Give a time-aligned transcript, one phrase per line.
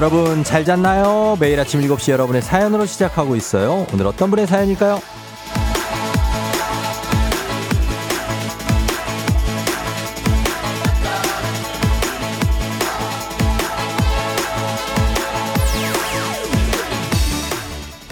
[0.00, 1.36] 여러분 잘 잤나요?
[1.38, 3.86] 매일 아침 7시 여러분의 사연으로 시작하고 있어요.
[3.92, 4.98] 오늘 어떤 분의 사연일까요?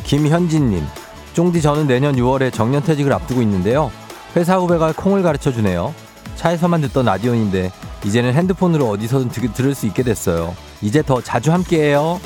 [0.05, 0.85] 김현진님,
[1.33, 3.91] 쫑디 저는 내년 6월에 정년퇴직을 앞두고 있는데요.
[4.37, 5.95] 회사 후배가 콩을 가르쳐 주네요.
[6.37, 7.73] 차에서만 듣던 라디오인데
[8.05, 10.55] 이제는 핸드폰으로 어디서든 드, 들을 수 있게 됐어요.
[10.83, 12.21] 이제 더 자주 함께해요.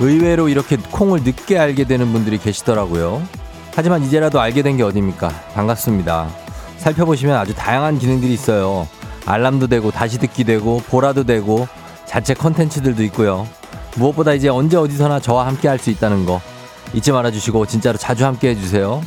[0.00, 3.22] 의외로 이렇게 콩을 늦게 알게 되는 분들이 계시더라고요.
[3.74, 5.28] 하지만 이제라도 알게 된 게 어딥니까?
[5.54, 6.28] 반갑습니다.
[6.78, 8.88] 살펴보시면 아주 다양한 기능들이 있어요.
[9.26, 11.66] 알람도 되고 다시 듣기 되고 보라도 되고
[12.06, 13.46] 자체 컨텐츠들도 있고요.
[13.96, 16.40] 무엇보다 이제 언제 어디서나 저와 함께 할 수 있다는 거
[16.94, 19.02] 잊지 말아주시고 진짜로 자주 함께 해주세요.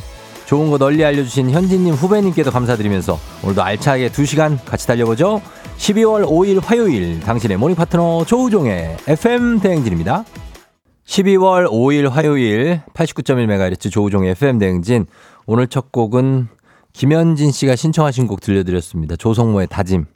[0.46, 5.40] 좋은 거 널리 알려주신 현진님 후배님께도 감사드리면서 오늘도 알차게 2시간 같이 달려보죠.
[5.78, 10.24] 12월 5일 화요일 당신의 morning 파트너 조우종의 FM 대행진입니다.
[11.06, 15.06] 12월 5일 화요일 89.1MHz 조우종의 FM 대행진
[15.46, 16.48] 오늘 첫 곡은
[16.92, 19.16] 김현진 씨가 신청하신 곡 들려드렸습니다.
[19.16, 20.06] 조성모의 다짐.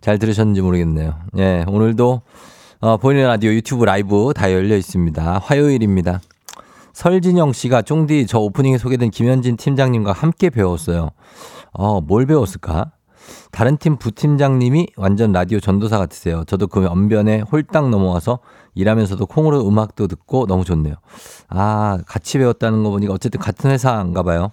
[0.00, 1.14] 잘 들으셨는지 모르겠네요.
[1.38, 2.22] 예, 오늘도
[2.80, 5.40] 어, 보이는 라디오 유튜브 라이브 다 열려 있습니다.
[5.44, 6.20] 화요일입니다.
[6.92, 11.10] 설진영 씨가 쫑디 저 오프닝에 소개된 김현진 팀장님과 함께 배웠어요.
[11.72, 12.92] 어, 뭘 배웠을까?
[13.50, 16.44] 다른 팀 부팀장님이 완전 라디오 전도사 같으세요.
[16.44, 18.40] 저도 그 언변에 홀딱 넘어와서
[18.74, 20.94] 일하면서도 콩으로 음악도 듣고 너무 좋네요.
[21.48, 24.50] 아, 같이 배웠다는 거 보니까 어쨌든 같은 회사인가 봐요.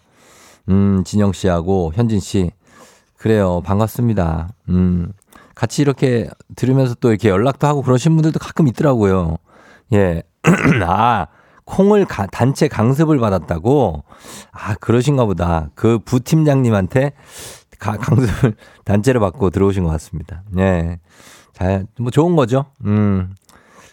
[0.69, 2.52] 음, 진영 씨하고 현진 씨.
[3.18, 3.62] 그래요.
[3.66, 4.50] 반갑습니다.
[4.69, 5.12] 음,
[5.56, 9.38] 같이 이렇게 들으면서 또 이렇게 연락도 하고 그러신 분들도 가끔 있더라고요.
[9.94, 10.24] 예.
[10.85, 11.28] 아,
[11.69, 14.03] 콩을 가, 단체 강습을 받았다고?
[14.52, 15.69] 아, 그러신가 보다.
[15.75, 17.13] 그 부팀장님한테
[17.78, 20.44] 가, 강습을 단체로 받고 들어오신 것 같습니다.
[20.58, 21.00] 예.
[21.53, 22.66] 잘, 뭐 좋은 거죠.
[22.85, 23.34] 음.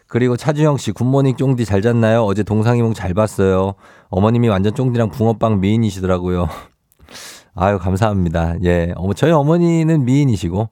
[0.09, 2.23] 그리고 차주영 씨, 굿모닝 쫑디 잘 잤나요?
[2.23, 3.75] 어제 동상이몽 잘 봤어요.
[4.09, 6.49] 어머님이 완전 쫑디랑 붕어빵 미인이시더라고요.
[7.55, 8.57] 아유, 감사합니다.
[8.65, 8.93] 예.
[8.97, 10.71] 어머, 저희 어머니는 미인이시고,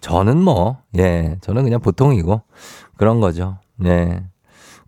[0.00, 1.36] 저는 뭐, 예.
[1.40, 2.42] 저는 그냥 보통이고,
[2.96, 3.58] 그런 거죠.
[3.84, 4.22] 예.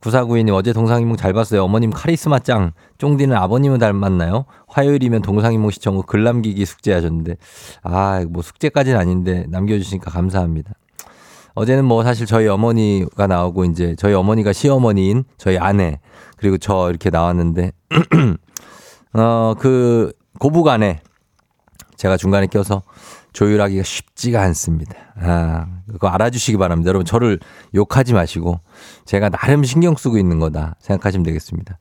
[0.01, 1.65] 9492님, 어제 동상이몽 잘 봤어요.
[1.65, 2.73] 어머님 카리스마 짱.
[2.99, 4.45] 쫑디는 아버님은 닮았나요?
[4.69, 7.37] 화요일이면 동상이몽 시청 후 글 남기기 숙제 하셨는데,
[7.83, 10.73] 아, 뭐 숙제까지는 아닌데, 남겨주시니까 감사합니다.
[11.55, 15.99] 어제는 뭐 사실 저희 어머니가 나오고 이제 저희 어머니가 시어머니인 저희 아내
[16.37, 17.73] 그리고 저 이렇게 나왔는데
[19.13, 21.01] 어그 고부간에
[21.97, 22.83] 제가 중간에 껴서
[23.33, 24.95] 조율하기가 쉽지가 않습니다.
[25.21, 26.89] 아, 그거 알아주시기 바랍니다.
[26.89, 27.39] 여러분, 저를
[27.75, 28.61] 욕하지 마시고,
[29.05, 31.79] 제가 나름 신경 쓰고 있는 거다 생각하시면 되겠습니다.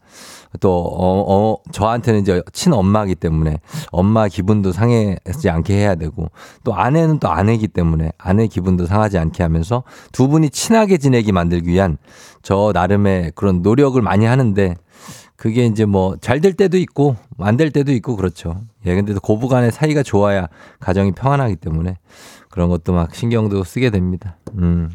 [0.60, 3.60] 또, 어, 어, 저한테는 이제 친엄마기 때문에
[3.92, 6.30] 엄마 기분도 상하지 않게 해야 되고,
[6.64, 11.70] 또 아내는 또 아내기 때문에 아내 기분도 상하지 않게 하면서 두 분이 친하게 지내기 만들기
[11.70, 11.98] 위한
[12.42, 14.76] 저 나름의 그런 노력을 많이 하는데,
[15.38, 18.60] 그게 이제 뭐 잘 될 때도 있고 안 될 때도 있고 그렇죠.
[18.86, 20.48] 예, 근데 고부 간의 사이가 좋아야
[20.80, 21.98] 가정이 평안하기 때문에
[22.50, 24.38] 그런 것도 막 신경도 쓰게 됩니다.
[24.56, 24.90] 음.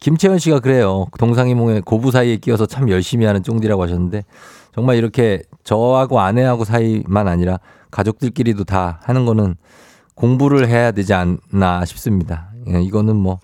[0.00, 1.06] 김채연 씨가 그래요.
[1.18, 4.24] 동상이몽에 고부 사이에 끼어서 참 열심히 하는 쫑디라고 하셨는데
[4.74, 7.58] 정말 이렇게 저하고 아내하고 사이만 아니라
[7.90, 9.54] 가족들끼리도 다 하는 거는
[10.14, 12.50] 공부를 해야 되지 않나 싶습니다.
[12.68, 13.38] 예, 이거는 뭐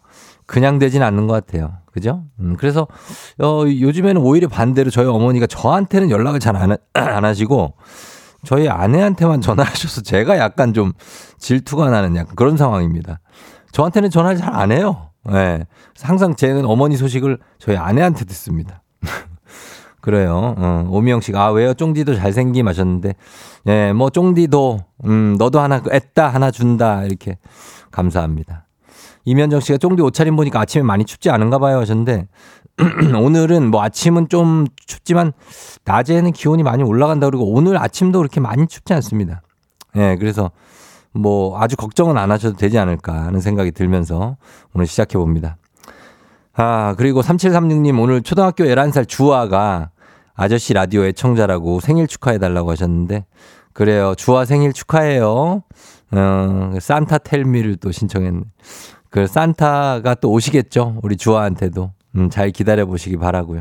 [0.47, 1.73] 그냥 되진 않는 것 같아요.
[1.93, 2.25] 그죠?
[2.41, 2.87] 음, 그래서,
[3.39, 7.75] 어, 요즘에는 오히려 반대로 저희 어머니가 저한테는 연락을 잘안 안 하시고,
[8.45, 10.93] 저희 아내한테만 전화하셔서 제가 약간 좀
[11.39, 13.21] 질투가 나는 약간 그런 상황입니다.
[13.73, 15.11] 저한테는 전화를 잘 안 해요.
[15.29, 15.33] 예.
[15.33, 15.67] 네.
[16.01, 18.83] 항상 제는 어머니 소식을 저희 아내한테 듣습니다.
[20.01, 20.55] 그래요.
[20.59, 21.75] 어, 오미영 씨가, 아, 왜요?
[21.75, 23.15] 쫑디도 잘생김 하셨는데,
[23.67, 27.05] 예, 네, 뭐, 쫑디도, 음, 너도 하나, 애따 하나 준다.
[27.05, 27.39] 이렇게.
[27.93, 28.67] 감사합니다.
[29.25, 32.29] 이면정 씨가 쫑디 옷차림 보니까 아침에 많이 춥지 않은가 봐요 하셨는데
[33.21, 35.33] 오늘은 뭐 아침은 좀 춥지만
[35.85, 39.43] 낮에는 기온이 많이 올라간다 그러고 오늘 아침도 그렇게 많이 춥지 않습니다.
[39.97, 40.51] 예, 네, 그래서
[41.13, 44.37] 뭐 아주 걱정은 안 하셔도 되지 않을까 하는 생각이 들면서
[44.75, 45.59] 오늘 시작해 봅니다.
[46.55, 49.91] 아, 그리고 3736님 오늘 초등학교 11살 주아가
[50.35, 53.27] 아저씨 라디오 애청자라고 생일 축하해 달라고 하셨는데
[53.73, 54.15] 그래요.
[54.17, 55.63] 주아 생일 축하해요.
[56.13, 58.43] 어, 산타 텔미를 또 신청했네.
[59.13, 60.99] 그 산타가 또 오시겠죠.
[61.03, 61.93] 우리 주아한테도.
[62.17, 63.61] 음, 잘 기다려 보시기 바라고요.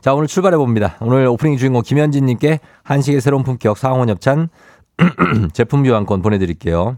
[0.00, 0.96] 자, 오늘 출발해 봅니다.
[1.00, 4.48] 오늘 오프닝 주인공 김현진 님께 한식의 새로운 품격 상원 협찬
[5.52, 6.96] 제품 교환권 보내 드릴게요.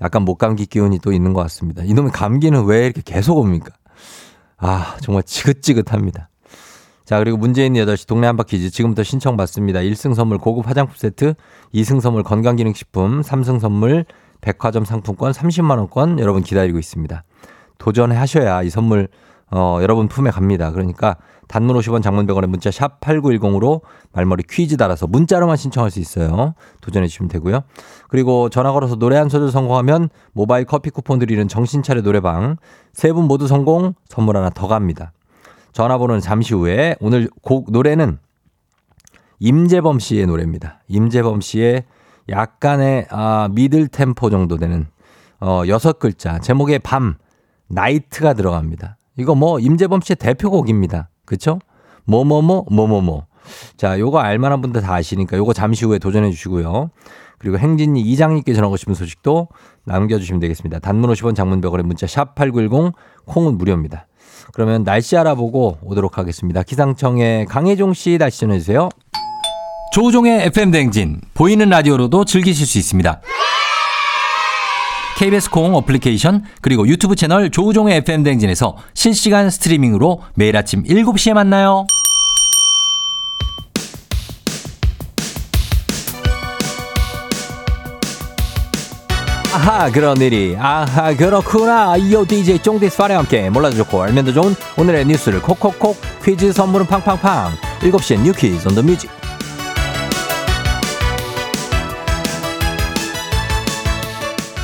[0.00, 1.84] 약간 목감기 기운이 또 있는 것 같습니다.
[1.84, 3.72] 이놈의 감기는 왜 이렇게 계속 옵니까?
[4.56, 6.28] 아, 정말 지긋지긋합니다.
[7.04, 9.78] 자, 그리고 문재인 8시 동네 한바 퀴즈 지금부터 신청 받습니다.
[9.80, 11.34] 1승 선물 고급 화장품 세트,
[11.72, 14.06] 2승 선물 건강기능식품, 3승 선물
[14.44, 17.24] 백화점 상품권 30만원권 여러분 기다리고 있습니다.
[17.78, 19.08] 도전하셔야 이 선물,
[19.50, 20.70] 어, 여러분 품에 갑니다.
[20.70, 21.16] 그러니까
[21.48, 23.80] 단문 50원 장문 100원의 문자 샵 8910으로
[24.12, 26.54] 말머리 퀴즈 달아서 문자로만 신청할 수 있어요.
[26.82, 27.62] 도전해 주시면 되고요.
[28.08, 32.56] 그리고 전화 걸어서 노래 한 소절 성공하면 모바일 커피 쿠폰 드리는 정신차려 노래방
[32.92, 35.12] 세 분 모두 성공 선물 하나 더 갑니다.
[35.72, 38.18] 전화번호는 잠시 후에 오늘 곡 노래는
[39.40, 40.80] 임재범 씨의 노래입니다.
[40.88, 41.84] 임재범 씨의
[42.28, 44.86] 약간의 아, 미들 템포 정도 되는
[45.40, 47.16] 어, 여섯 글자 제목에 밤
[47.68, 48.96] 나이트가 들어갑니다.
[49.16, 51.08] 이거 뭐 임재범 씨의 대표곡입니다.
[51.24, 51.58] 그쵸?
[52.04, 53.26] 뭐뭐뭐 뭐뭐뭐.
[53.76, 56.90] 자, 요거 알만한 분들 다 아시니까 요거 잠시 후에 도전해 주시고요.
[57.38, 59.48] 그리고 행진이 이장님께 전하고 싶은 소식도
[59.84, 60.78] 남겨주시면 되겠습니다.
[60.78, 62.94] 단문 50원 장문 100원의 문자 샵 8910
[63.26, 64.06] 콩은 무료입니다.
[64.52, 66.62] 그러면 날씨 알아보고 오도록 하겠습니다.
[66.62, 68.88] 기상청의 강혜종 씨 날씨 전해주세요.
[69.94, 73.20] 조우종의 FM 댕진 보이는 라디오로도 즐기실 수 있습니다.
[75.18, 81.86] KBS 콩 어플리케이션 그리고 유튜브 채널 조우종의 FM 댕진에서 실시간 스트리밍으로 매일 아침 7시에 만나요.
[89.54, 95.04] 아하 그런 일이 아하 그렇구나 이어 DJ 쫑디스파레와 함께 몰라도 좋고 알면 더 좋은 오늘의
[95.04, 99.08] 뉴스를 콕콕콕 퀴즈 선물은 팡팡팡 7시엔 뉴 퀴즈 on the music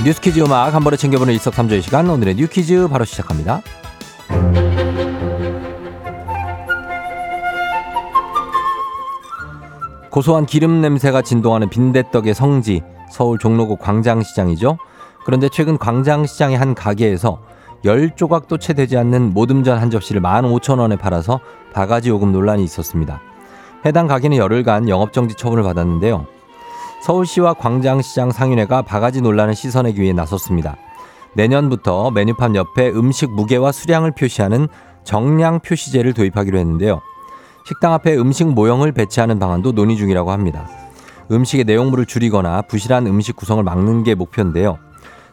[0.02, 3.61] 뉴스 퀴즈 음악 한 번에 챙겨보는 일석삼조의 시간 오늘의 뉴 퀴즈 바로 시작합니다
[10.08, 12.81] 고소한 기름 냄새가 진동하는 빈대떡의 성지
[13.11, 14.79] 서울 종로구 광장시장이죠.
[15.25, 17.43] 그런데 최근 광장시장의 한 가게에서
[17.85, 21.41] 열 조각도 채 되지 않는 모듬전 한 접시를 15,000원에 팔아서
[21.75, 23.20] 바가지 요금 논란이 있었습니다.
[23.85, 26.26] 해당 가게는 열흘간 영업정지 처분을 받았는데요.
[27.02, 30.76] 서울시와 광장시장 상인회가 바가지 논란을 씻어내기 위해 나섰습니다.
[31.35, 34.69] 내년부터 메뉴판 옆에 음식 무게와 수량을 표시하는
[35.05, 37.00] 정량 표시제를 도입하기로 했는데요.
[37.67, 40.69] 식당 앞에 음식 모형을 배치하는 방안도 논의 중이라고 합니다.
[41.31, 44.79] 음식의 내용물을 줄이거나 부실한 음식 구성을 막는 게 목표인데요.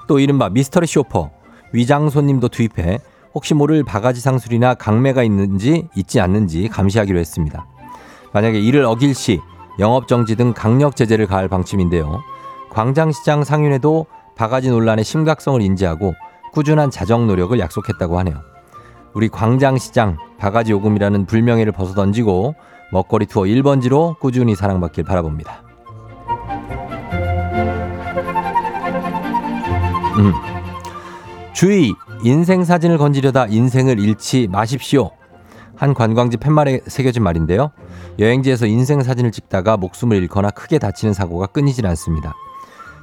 [0.08, 1.32] 또 이른바 미스터리 쇼퍼,
[1.74, 3.00] 위장 손님도 투입해
[3.34, 7.68] 혹시 모를 바가지 상술이나 강매가 있는지 있지 않는지 감시하기로 했습니다.
[8.34, 9.40] 만약에 이를 어길 시
[9.80, 12.22] 영업정지 등 강력 제재를 가할 방침인데요.
[12.70, 16.14] 광장시장 상인회도 바가지 논란의 심각성을 인지하고
[16.54, 18.42] 꾸준한 자정 노력을 약속했다고 하네요.
[19.14, 22.56] 우리 광장시장 바가지 요금이라는 불명예를 벗어던지고
[22.92, 25.64] 먹거리 투어 1번지로 꾸준히 사랑받길 바라봅니다.
[30.20, 30.34] 음.
[31.54, 31.94] 주의!
[32.24, 35.12] 인생 사진을 건지려다 인생을 잃지 마십시오.
[35.76, 37.72] 한 관광지 팻말에 새겨진 말인데요.
[38.20, 42.34] 여행지에서 인생 사진을 찍다가 목숨을 잃거나 크게 다치는 사고가 끊이질 않습니다.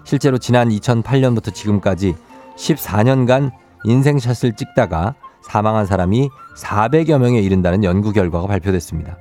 [0.05, 2.15] 실제로 지난 2008년부터 지금까지
[2.57, 3.53] 14년간
[3.85, 9.17] 인생샷을 찍다가 사망한 사람이 400여 명에 이른다는 연구 결과가 발표됐습니다.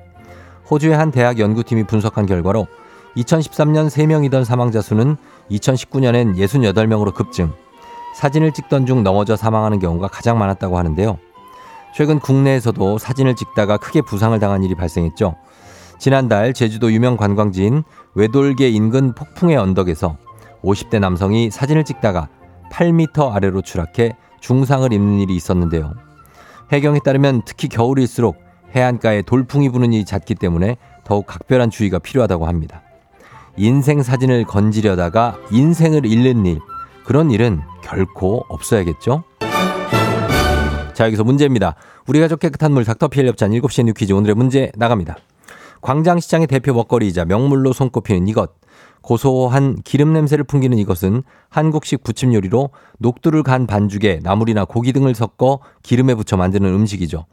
[0.70, 2.66] 호주의 한 대학 연구팀이 분석한 결과로
[3.16, 5.16] 2013년 3명이던 사망자 수는
[5.50, 7.52] 2019년엔 68명으로 급증,
[8.16, 11.18] 사진을 찍던 중 넘어져 사망하는 경우가 가장 많았다고 하는데요.
[11.94, 15.36] 최근 국내에서도 사진을 찍다가 크게 부상을 당한 일이 발생했죠.
[16.04, 17.82] 지난달 제주도 유명 관광지인
[18.14, 20.18] 외돌개 인근 폭풍의 언덕에서
[20.62, 22.28] 50대 남성이 사진을 찍다가
[22.70, 25.94] 8m 아래로 추락해 중상을 입는 일이 있었는데요.
[26.70, 28.36] 해경에 따르면 특히 겨울일수록
[28.76, 32.82] 해안가에 돌풍이 부는 일이 잦기 때문에 더욱 각별한 주의가 필요하다고 합니다.
[33.56, 36.60] 인생 사진을 건지려다가 인생을 잃는 일,
[37.06, 39.24] 그런 일은 결코 없어야겠죠?
[40.92, 41.76] 자, 여기서 문제입니다.
[42.06, 45.16] 우리 가족 깨끗한 물 닥터피엘 협찬 7시에 뉴 퀴즈 오늘의 문제 나갑니다.
[45.84, 48.52] 광장시장의 대표 먹거리이자 명물로 손꼽히는 이것.
[49.02, 55.58] 고소한 기름 냄새를 풍기는 이것은 한국식 부침 요리로 녹두를 간 반죽에 나물이나 고기 등을 섞어
[55.82, 57.26] 기름에 붙여 만드는 음식이죠.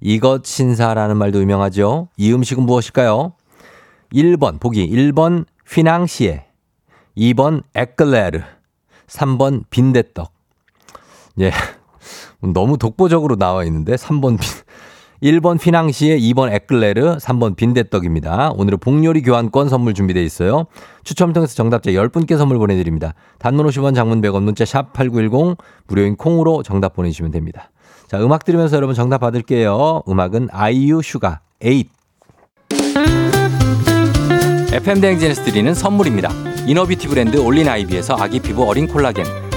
[0.00, 2.08] 이것 신사라는 말도 유명하죠.
[2.16, 3.34] 이 음식은 무엇일까요?
[4.14, 6.46] 1번 보기 1번 휘낭시에
[7.14, 8.40] 2번 에클레르
[9.06, 10.32] 3번 빈대떡.
[11.40, 11.52] 예.
[12.40, 14.48] 너무 독보적으로 나와 있는데 3번 빈
[15.22, 18.52] 1번 휘낭시에 2번 에클레르, 3번 빈대떡입니다.
[18.56, 20.66] 오늘은 복요리 교환권 선물 준비되어 있어요.
[21.02, 23.14] 추첨 통해서 정답자 10분께 선물 보내드립니다.
[23.38, 25.56] 단문 50원 장문 100원 문자 샵 8910
[25.88, 27.70] 무료인 콩으로 정답 보내주시면 됩니다.
[28.06, 30.02] 자, 음악 들으면서 여러분 정답 받을게요.
[30.08, 31.84] 음악은 아이유 슈가 8.
[34.72, 36.30] FM 대행진에서 드리는 선물입니다.
[36.66, 39.47] 이너비티 브랜드 올린 아이비에서 아기 피부 어린 콜라겐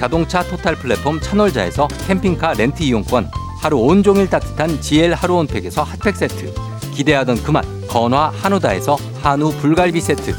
[0.00, 3.30] 자동차 토탈 플랫폼 차놀자에서 캠핑카 렌트 이용권,
[3.60, 6.54] 하루 온종일 따뜻한 GL 하루 온팩에서 핫팩 세트,
[6.94, 10.34] 기대하던 그맛 건화 한우다에서 한우 불갈비 세트,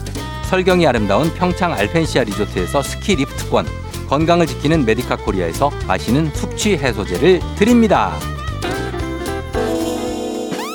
[0.50, 3.68] 설경이 아름다운 평창 알펜시아 리조트에서 스키 리프트권,
[4.10, 8.18] 건강을 지키는 메디카 코리아에서 마시는 숙취 해소제를 드립니다.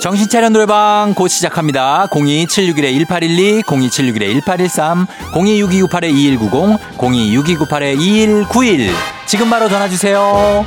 [0.06, 2.06] 정신차려 노래방 곧 시작합니다.
[2.12, 8.92] 02761-1812, 02761-1813, 026298-2190, 026298-2191.
[9.26, 10.64] 지금 바로 전화주세요.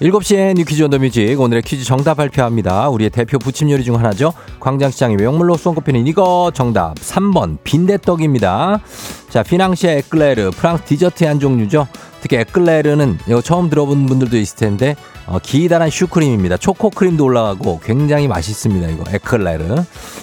[0.00, 2.88] 7시에 뉴 퀴즈 on the music 오늘의 퀴즈 정답 발표합니다.
[2.88, 4.32] 우리의 대표 부침 요리 중 하나죠.
[4.60, 8.80] 광장시장의 명물로 손꼽히는 이거 정답 3번 빈대떡입니다.
[9.28, 11.86] 자 휘낭시에 에클레르 프랑스 디저트의 한 종류죠.
[12.20, 16.56] 특히 에클레르는 이거 처음 들어본 분들도 있을 텐데 어, 기다란 슈크림입니다.
[16.56, 18.88] 초코크림도 올라가고 굉장히 맛있습니다.
[18.88, 19.76] 이거 에클레르.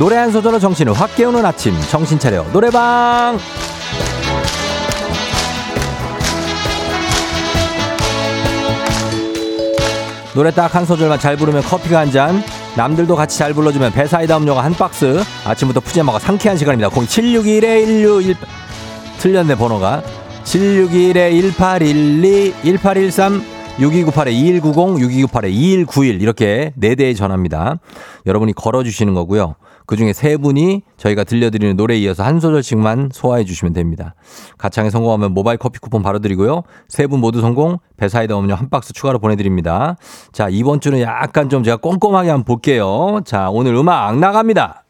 [0.00, 2.42] 노래 한 소절로 정신을 확 깨우는 아침 정신 차려.
[2.54, 3.36] 노래방!
[10.34, 12.42] 노래 딱 한 소절만 잘 부르면 커피가 한 잔
[12.76, 15.22] 남들도 같이 잘 불러주면 배사이다 음료가 한 박스.
[15.44, 16.88] 아침부터 푸짐하고 상쾌한 시간입니다.
[16.90, 18.36] 0761-161
[19.18, 20.02] 틀렸네 번호가.
[20.44, 23.42] 761-1812 1813
[23.78, 27.78] 6298-2190 6298-2191 이렇게 네 대의 전화입니다.
[28.26, 29.56] 여러분이 걸어주시는 거고요
[29.90, 34.14] 그 중에 세 분이 저희가 들려드리는 노래에 이어서 한 소절씩만 소화해 주시면 됩니다.
[34.56, 36.62] 가창에 성공하면 모바일 커피 쿠폰 바로 드리고요.
[36.86, 39.96] 세 분 모두 성공, 배사이다 음료 한 박스 추가로 보내드립니다.
[40.30, 43.20] 자, 이번 주는 약간 좀 제가 꼼꼼하게 한번 볼게요.
[43.24, 44.84] 자, 오늘 음악 나갑니다.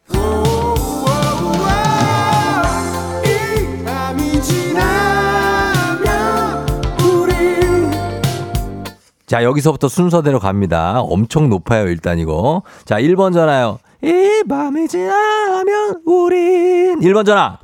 [9.26, 11.00] 자, 여기서부터 순서대로 갑니다.
[11.00, 12.62] 엄청 높아요, 일단 이거.
[12.84, 13.78] 자, 1번 전화요.
[14.02, 17.58] 이 밤이 지나면 우린 1번 전화.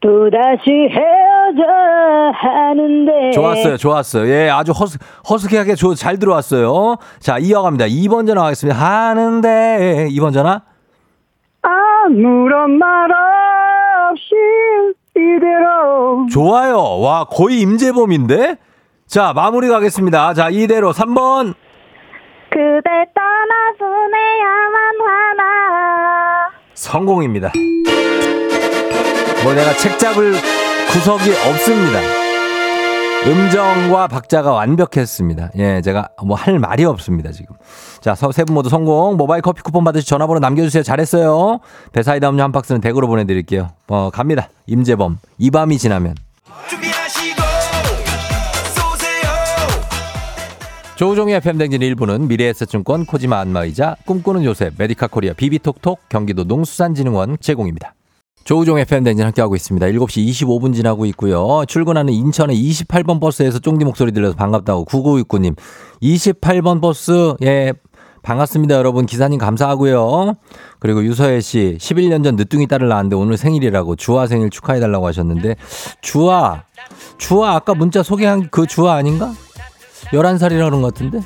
[0.00, 3.30] 또다시 헤어져야 하는데.
[3.32, 4.28] 좋았어요, 좋았어요.
[4.28, 6.96] 예, 아주 허스, 허스키하게 조, 잘 들어왔어요.
[7.18, 7.86] 자, 이어갑니다.
[7.86, 8.78] 2번 전화 가겠습니다.
[8.78, 10.08] 하는데.
[10.10, 10.62] 2번 전화.
[11.62, 13.10] 아무런 말
[14.12, 14.34] 없이
[15.16, 16.26] 이대로.
[16.30, 17.00] 좋아요.
[17.00, 18.56] 와, 거의 임재범인데?
[19.06, 20.34] 자, 마무리 가겠습니다.
[20.34, 21.54] 자, 이대로 3번.
[22.58, 26.50] 그대 떠나보내야만 하나.
[26.74, 27.52] 성공입니다.
[29.44, 30.32] 뭐 내가 책 잡을
[30.90, 32.00] 구석이 없습니다.
[33.28, 35.50] 음정과 박자가 완벽했습니다.
[35.58, 37.54] 예, 제가 뭐 할 말이 없습니다, 지금.
[38.00, 39.16] 자, 세 분 모두 성공.
[39.16, 40.82] 모바일 커피 쿠폰 받으시 전화번호 남겨주세요.
[40.82, 41.60] 잘했어요.
[41.92, 43.68] 배사이다 음료 한 박스는 댁으로 보내드릴게요.
[43.86, 44.48] 어, 갑니다.
[44.66, 45.18] 임재범.
[45.38, 46.16] 이 밤이 지나면.
[50.98, 57.94] 조우종의 FM댕진 일부는 미래에셋증권 코지마 안마의자 꿈꾸는 요셉 메디카 코리아 비비톡톡 경기도 농수산진흥원 제공입니다.
[58.42, 59.86] 조우종 FM댕진 함께하고 있습니다.
[59.86, 61.64] 7시 25분 지나고 있고요.
[61.68, 65.54] 출근하는 인천의 28번 버스에서 쫑디 목소리 들려서 반갑다고 9969님.
[66.02, 67.74] 28번 버스 예
[68.22, 69.06] 반갑습니다, 여러분.
[69.06, 70.34] 기사님 감사하고요.
[70.80, 75.54] 그리고 유서혜 씨, 11년 전 늦둥이 딸을 낳았는데 오늘 생일이라고 주아 생일 축하해달라고 하셨는데,
[76.02, 76.64] 주아,
[77.16, 79.32] 주아 아까 문자 소개한 그 주아 아닌가?
[80.12, 81.20] 11살이라 그런 것 같은데?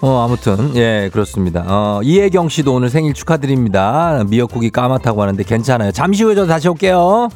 [0.00, 1.64] 어, 아무튼, 예, 그렇습니다.
[1.66, 4.24] 어, 이혜경 씨도 오늘 생일 축하드립니다.
[4.26, 5.92] 미역국이 까맣다고 하는데 괜찮아요.
[5.92, 7.28] 잠시 후에 저 다시 올게요.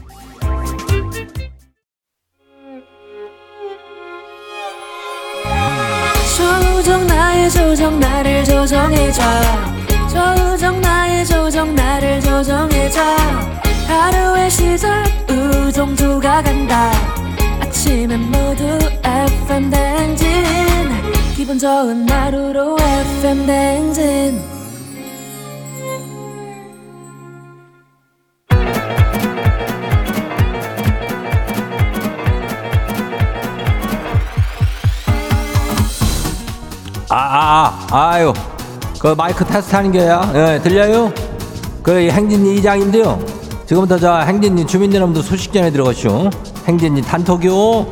[6.37, 9.23] 조정 나의 조정 나를 조정해줘
[10.09, 13.01] 조정 나의 조정 나를 조정해줘
[13.89, 16.91] 하루의 시절 우정조가 간다
[17.87, 18.65] 아침엔 모두
[19.05, 20.27] FM 댕진
[21.37, 24.43] 기분 좋은 하루로 FM 댕진
[37.09, 38.33] 아, 아, 아, 아유.
[38.99, 40.33] 그 마이크 테스트 하는 게야.
[40.35, 41.13] 예, 들려요?
[41.83, 43.25] 그 행진이 이장인데요.
[43.67, 46.31] 지금부터 저 행진이 주민 여러분들 소식 전해 들어가시오.
[46.67, 47.87] 행진이 단톡요.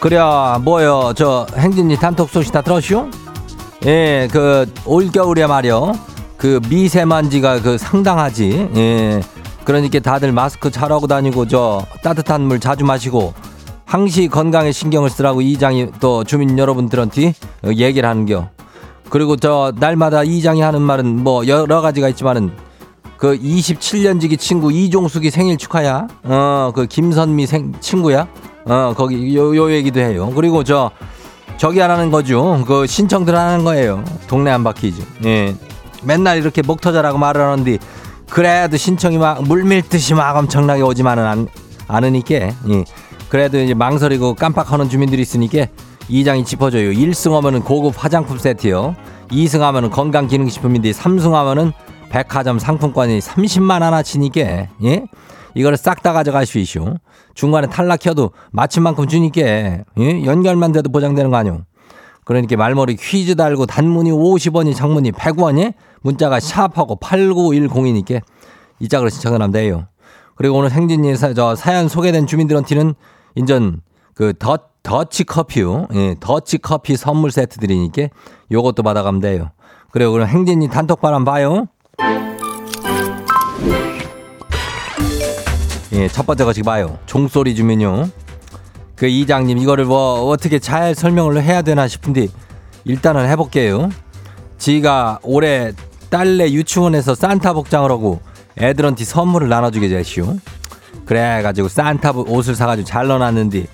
[0.00, 0.18] 그래,
[0.60, 1.12] 뭐요?
[1.14, 3.08] 저 행진이 단톡 소식 다 들었슈?
[3.86, 5.92] 예, 그 올겨울에 말이요.
[6.36, 8.70] 그 미세먼지가 그 상당하지.
[8.74, 9.20] 예.
[9.64, 13.32] 그러니까 다들 마스크 잘하고 다니고 저 따뜻한 물 자주 마시고
[13.92, 17.34] 항시 건강에 신경을 쓰라고 이장이 또 주민 여러분들한테
[17.76, 18.48] 얘기를 하는겨.
[19.10, 22.52] 그리고 저 날마다 이장이 하는 말은 뭐 여러 가지가 있지만은
[23.18, 26.08] 그 27년지기 친구 이종숙이 생일 축하야.
[26.22, 28.28] 어, 그 김선미 생 친구야.
[28.64, 30.32] 어, 거기 요, 요 얘기도 해요.
[30.34, 30.90] 그리고 저
[31.58, 32.64] 저기 하라는 거죠.
[32.66, 34.02] 그 신청들 하는 거예요.
[34.26, 35.02] 동네 한 바퀴죠.
[35.26, 35.54] 예.
[36.02, 37.76] 맨날 이렇게 목 터져라고 말을 하는데
[38.30, 41.48] 그래도 신청이 막 물밀듯이 막 엄청나게 오지만은 안,
[41.88, 42.84] 않으니까 예.
[43.32, 45.64] 그래도 이제 망설이고 깜빡하는 주민들이 있으니까
[46.10, 46.90] 이장이 짚어줘요.
[46.90, 48.94] 1승 하면은 고급 화장품 세트요.
[49.30, 51.72] 2승 하면은 건강기능식품인데 3승 하면은
[52.10, 55.06] 백화점 상품권이 30만 하나 치니까 예?
[55.54, 56.98] 이거를 싹 다 가져가시오.
[57.32, 59.84] 중간에 탈락해도 마침만큼 주니까 예?
[59.98, 61.62] 연결만 돼도 보장되는 거 아니오.
[62.24, 68.20] 그러니까 말머리 퀴즈 달고 단문이 50원이 장문이 100원이 문자가 샵하고 8910이니까
[68.78, 69.86] 이 짝으로 신청을 하면 돼요.
[70.34, 72.94] 그리고 오늘 행진이 사, 저 사연 소개된 주민들한테는
[73.34, 73.80] 인전
[74.14, 75.88] 그 더, 더치 커피요.
[75.94, 78.08] 예, 더치 커피 선물 세트 드리니까
[78.50, 79.50] 요것도 받아가면 돼요.
[79.90, 81.66] 그리고 그럼 행진이 단톡방 한번 봐요.
[85.92, 86.98] 예, 첫 번째 거 지금 봐요.
[87.06, 88.08] 종소리 주민요.
[88.96, 92.28] 그 이장님 이거를 뭐 어떻게 잘 설명을 해야 되나 싶은데
[92.84, 93.90] 일단은 해볼게요.
[94.58, 95.72] 지가 올해
[96.08, 98.20] 딸내 유치원에서 산타 복장을 하고
[98.58, 100.36] 애들한테 선물을 나눠주게 되시오.
[101.04, 103.66] 그래가지고 산타 옷을 사가지고 잘 넣어놨는데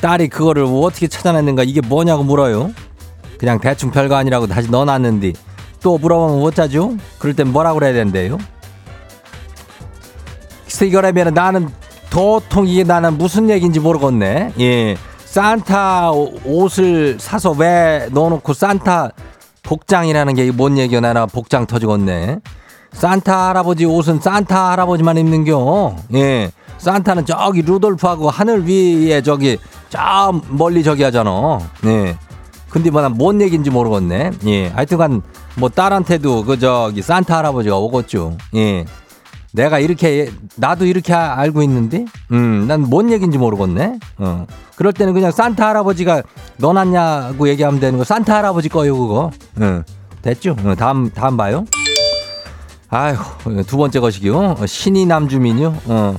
[0.00, 2.70] 딸이 그거를 어떻게 찾아냈는가 이게 뭐냐고 물어요.
[3.38, 5.32] 그냥 대충 별거 아니라고 다시 넣어놨는데
[5.82, 6.96] 또 물어보면 못 자죠?
[7.18, 8.38] 그럴 땐 뭐라고 그래야 된대요?
[10.84, 11.68] 이거라면 나는
[12.10, 14.52] 도통 이게 나는 무슨 얘기인지 모르겠네.
[14.60, 14.96] 예.
[15.24, 16.10] 산타
[16.44, 19.10] 옷을 사서 왜 넣어놓고 산타
[19.62, 22.40] 복장이라는 게 뭔 얘기야 나나 복장 터지겠네.
[22.92, 25.96] 산타 할아버지 옷은 산타 할아버지만 입는겨.
[26.14, 26.50] 예.
[26.78, 29.58] 산타는 저기 루돌프하고 하늘 위에 저기
[29.88, 31.58] 저 멀리 저기 하잖아.
[31.86, 32.16] 예.
[32.68, 34.32] 근데 뭐난뭔 얘기인지 모르겠네.
[34.46, 34.68] 예.
[34.68, 35.22] 하여튼간
[35.56, 38.36] 뭐 딸한테도 그 저기 산타 할아버지가 오겠죠.
[38.56, 38.84] 예.
[39.52, 45.30] 내가 이렇게 나도 이렇게 알고 있는데 음 난 뭔 얘기인지 모르겠네 어 그럴 때는 그냥
[45.30, 46.22] 산타 할아버지가
[46.58, 49.30] 넣어놨냐고 얘기하면 되는 거 산타 할아버지 거요 그거
[49.62, 49.82] 응
[50.20, 51.64] 됐죠 어, 다음 다음 봐요
[52.90, 53.16] 아휴
[53.66, 56.18] 두 번째 것이기요 어, 신이 남주민요 어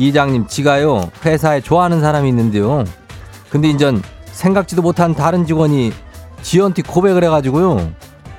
[0.00, 2.84] 이장님 지가요 회사에 좋아하는 사람이 있는데요.
[3.50, 5.92] 근데 인전 생각지도 못한 다른 직원이
[6.42, 7.90] 지연티 고백을 해가지고요.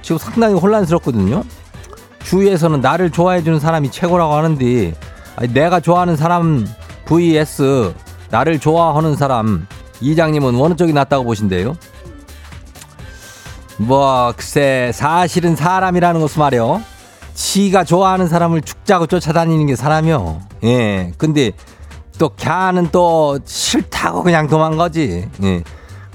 [0.01, 1.43] 지금 상당히 혼란스럽거든요.
[2.23, 4.93] 주위에서는 나를 좋아해주는 사람이 최고라고 하는데
[5.53, 6.67] 내가 좋아하는 사람
[7.05, 7.93] vs
[8.29, 9.67] 나를 좋아하는 사람
[9.99, 11.75] 이장님은 어느 쪽이 낫다고 보신대요?
[13.77, 16.81] 뭐 글쎄 사실은 사람이라는 것은 말이요
[17.33, 21.51] 지가 좋아하는 사람을 죽자고 쫓아다니는 게 사람이요 예 근데
[22.17, 25.63] 또 걔는 또 싫다고 그냥 도망가지 예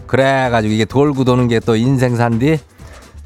[0.06, 2.60] 그래가지고 이게 돌고 도는 게 또 인생사인데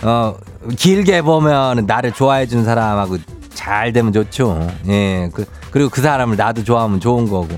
[0.03, 0.35] 어,
[0.77, 3.19] 길게 보면 나를 좋아해 준 사람하고
[3.53, 4.67] 잘 되면 좋죠.
[4.89, 5.29] 예.
[5.35, 7.49] 그, 그리고 그 사람을 나도 좋아하면 좋은 거고.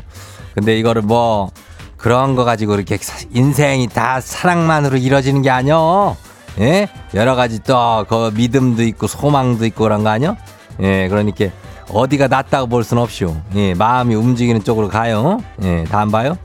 [0.55, 1.51] 근데 이거를 뭐
[1.97, 2.99] 그런 거 가지고 이렇게
[3.31, 6.17] 인생이 다 사랑만으로 이루어지는 게 아니요.
[6.61, 6.89] 예?
[7.15, 10.37] 여러 가지 또 그 믿음도 있고 소망도 있고 그런 거 아니요?
[10.81, 11.09] 예.
[11.09, 11.47] 그러니까
[11.91, 13.37] 어디가 낫다고 볼 순 없쇼.
[13.55, 15.39] 예, 마음이 움직이는 쪽으로 가요.
[15.63, 16.37] 예, 다음 봐요.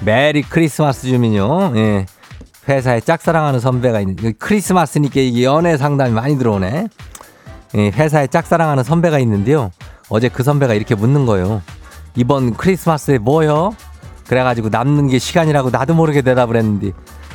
[0.00, 1.72] 메리 크리스마스 주민요.
[1.76, 2.06] 예.
[2.68, 6.86] 회사에 짝사랑하는 선배가 있는 그 크리스마스니까 이게 연애 상담이 많이 들어오네.
[7.76, 9.70] 예, 회사에 짝사랑하는 선배가 있는데요.
[10.08, 11.62] 어제 그 선배가 이렇게 묻는 거예요.
[12.14, 13.74] 이번 크리스마스에 뭐 해요?
[14.28, 16.92] 그래가지고 남는 게 시간이라고 나도 모르게 대답을 했는데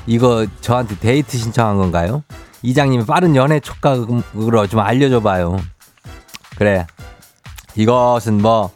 [0.07, 2.23] 이거 저한테 데이트 신청한 건가요?
[2.63, 5.59] 이장님이 빠른 연애 촉각으로 좀 알려줘 봐요.
[6.57, 6.87] 그래.
[7.75, 8.71] 이것은 뭐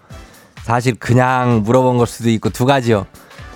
[0.64, 3.08] 사실 그냥 물어본 걸 수도 있고 두 가지요.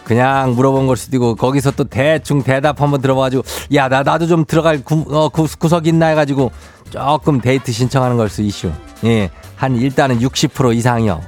[0.04, 3.44] 그냥 물어본 걸 수도 있고 거기서 또 대충 대답 한번 들어봐가지고
[3.76, 6.52] 야 나 나도 좀 들어갈 구, 어, 구, 구석 있나 해가지고
[6.90, 8.72] 조금 데이트 신청하는 걸 수 있슈.
[9.04, 11.22] 예, 한 일단은 60% 이상이요.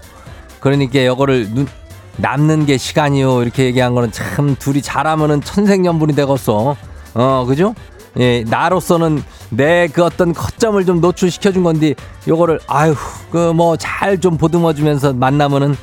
[0.59, 1.67] 그러니까 이거를 눈,
[2.17, 6.75] 남는 게 시간이요 이렇게 얘기한 거는 참 둘이 잘하면은 천생연분이 되겠어.
[7.13, 7.73] 어 그죠?
[8.19, 11.93] 예, 나로서는 내 그 어떤 허점을 좀 노출시켜 준 건데
[12.27, 12.95] 요거를 아유
[13.31, 15.75] 그뭐 잘 좀 보듬어 주면서 만나면은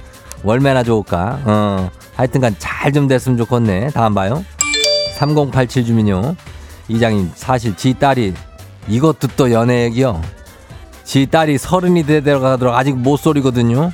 [0.44, 1.38] 얼마나 좋을까.
[1.44, 1.90] 어.
[2.16, 3.90] 하여튼간 잘 좀 됐으면 좋겠네.
[3.90, 4.44] 다음 봐요.
[5.18, 6.36] 3087 주민요.
[6.88, 8.34] 이장님 사실 지 딸이
[8.88, 10.20] 이것도 또 연애 얘기요.
[11.04, 13.92] 지 딸이 서른이 되들어가도록 아직 모쏠이거든요.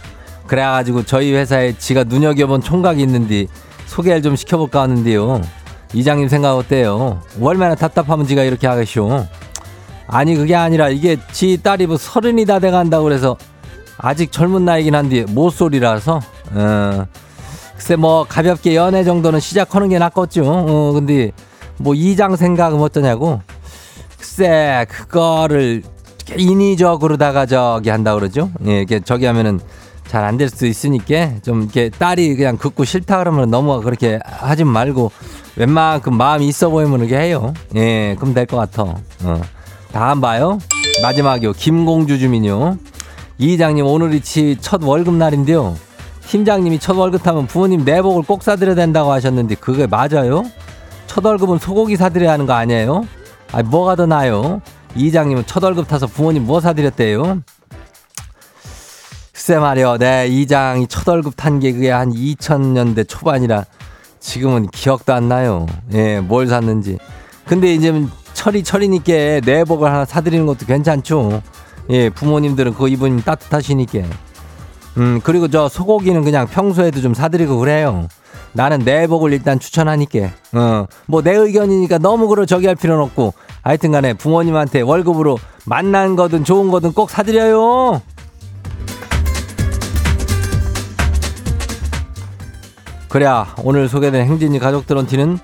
[0.51, 3.47] 그래가지고 저희 회사에 지가 눈여겨본 총각이 있는데
[3.87, 5.43] 소개를 좀 시켜볼까 하는데요.
[5.93, 7.21] 이장님 생각 어때요?
[7.41, 9.27] 얼마나 답답하면 지가 이렇게 하겠쇼?
[10.09, 13.37] 아니 그게 아니라 이게 지 딸이 뭐 서른이 다 돼간다고 그래서
[13.97, 16.21] 아직 젊은 나이긴 한데 모쏠이라서
[16.55, 17.07] 어,
[17.77, 20.43] 글쎄 뭐 가볍게 연애 정도는 시작하는 게 낫겠죠.
[20.45, 21.31] 어, 근데
[21.77, 23.41] 뭐 이장 생각은 어떠냐고?
[24.19, 25.85] 글쎄 그거를
[26.37, 28.51] 인위적으로다가 저기 한다 그러죠.
[28.67, 29.61] 예, 이게 저기 하면은
[30.11, 34.65] 잘 안 될 수도 있으니까 좀 이렇게 딸이 그냥 긋고 싫다 그러면 너무 그렇게 하지
[34.65, 35.13] 말고
[35.57, 37.55] 웬만큼 마음이 있어 보이면 이렇게 해요.
[37.77, 38.83] 예, 그럼 될 것 같아.
[38.83, 39.41] 어.
[39.93, 40.59] 다음 봐요.
[41.03, 41.53] 마지막이요.
[41.53, 42.77] 김공주 주민요.
[43.39, 44.21] 이장님 오늘이
[44.61, 45.77] 첫 월급 날인데요.
[46.27, 50.45] 팀장님이 첫 월급 하면 부모님 내복을 꼭 사드려야 된다고 하셨는데 그게 맞아요?
[51.07, 53.05] 첫 월급은 소고기 사드려야 하는 거 아니에요?
[53.53, 54.61] 아 뭐가 더 나아요?
[54.97, 57.43] 이장님은 첫 월급 타서 부모님 뭐 사드렸대요?
[59.51, 59.99] 글쎄 말이요.
[59.99, 63.65] 네, 이 장이 첫 월급 탄 게 그게 한 2000년대 초반이라
[64.21, 65.67] 지금은 기억도 안 나요.
[65.93, 66.99] 예, 뭘 샀는지.
[67.47, 67.93] 근데 이제
[68.33, 71.43] 철이 철이니까 내복을 하나 사드리는 것도 괜찮죠.
[71.91, 73.99] 예, 부모님들은 그거 입으면 따뜻하시니까.
[74.99, 78.07] 음, 그리고 저 소고기는 그냥 평소에도 좀 사드리고 그래요.
[78.53, 80.31] 나는 내복을 일단 추천하니까.
[80.53, 83.35] 어, 뭐 내 의견이니까 너무 그러 저기 할 필요는 없고.
[83.63, 88.01] 하여튼 간에 부모님한테 월급으로 만난 거든 좋은 거든 꼭 사드려요.
[93.11, 95.39] 그래야 오늘 소개된 행진이 가족들한테는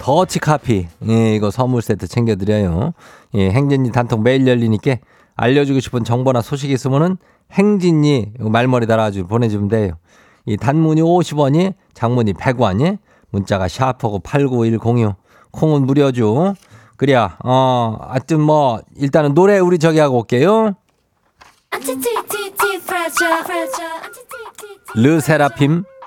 [0.00, 2.92] 더치 카피 예, 이거 선물 세트 챙겨드려요.
[3.36, 4.96] 예, 행진이 단톡 매일 열리니까
[5.36, 7.16] 알려주고 싶은 정보나 소식 있으면은
[7.52, 9.92] 행진이 말머리 달아가지고 보내주면 돼요.
[10.44, 12.98] 이 단문이 50원이 장문이 100원이
[13.30, 15.14] 문자가 샤프고 89106
[15.52, 16.54] 콩은 무료죠.
[16.96, 20.74] 그래야 어 하여튼 뭐 일단은 노래 우리 저기 하고 올게요.
[24.96, 25.84] 르세라핌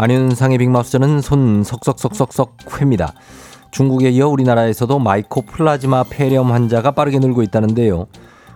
[0.00, 3.14] 안윤상의 빅마우스는 손석석석석석희입니다.
[3.72, 8.06] 중국에 이어 우리나라에서도 마이코플라즈마 폐렴 환자가 빠르게 늘고 있다는데요.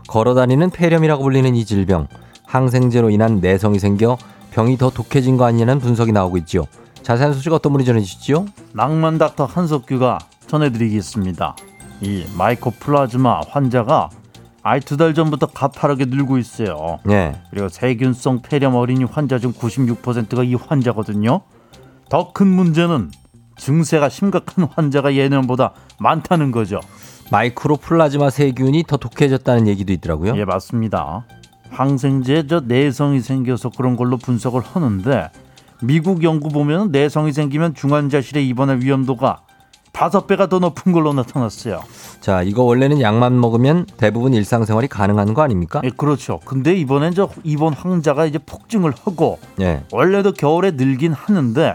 [0.07, 2.07] 걸어다니는 폐렴이라고 불리는 이 질병,
[2.47, 4.19] 항생제로 인한 내성이 생겨
[4.53, 6.69] 병이 더 독해진 거 아니냐는 분석이 나오고 있죠.
[7.03, 8.47] 자세한 소식 어떤 분이 전해주시죠?
[8.73, 11.57] 낭만 닥터 한석규가 전해드리겠습니다.
[12.03, 14.11] 이 마이코플라즈마 환자가
[14.63, 17.01] 아이 두 달 전부터 가파르게 늘고 있어요.
[17.05, 17.35] 네.
[17.51, 21.41] 그리고 세균성 폐렴 어린이 환자 중 96%가 이 환자거든요.
[22.09, 23.11] 더 큰 문제는
[23.57, 26.81] 증세가 심각한 환자가 예년보다 많다는 거죠.
[27.31, 30.37] 마이크로플라즈마 세균이 더 독해졌다는 얘기도 있더라고요.
[30.37, 31.25] 예, 맞습니다.
[31.71, 35.31] 항생제에 저 내성이 생겨서 그런 걸로 분석을 하는데
[35.83, 39.43] 미국 연구 보면 내성이 생기면 중환자실에 입원할 위험도가
[39.93, 41.83] 다섯 배가 더 높은 걸로 나타났어요.
[42.21, 45.81] 자, 이거 원래는 약만 먹으면 대부분 일상생활이 가능한 거 아닙니까?
[45.85, 46.41] 예, 그렇죠.
[46.45, 49.85] 근데 이번엔 저 입원 환자가 이제 폭증을 하고 예.
[49.93, 51.75] 원래도 겨울에 늘긴 하는데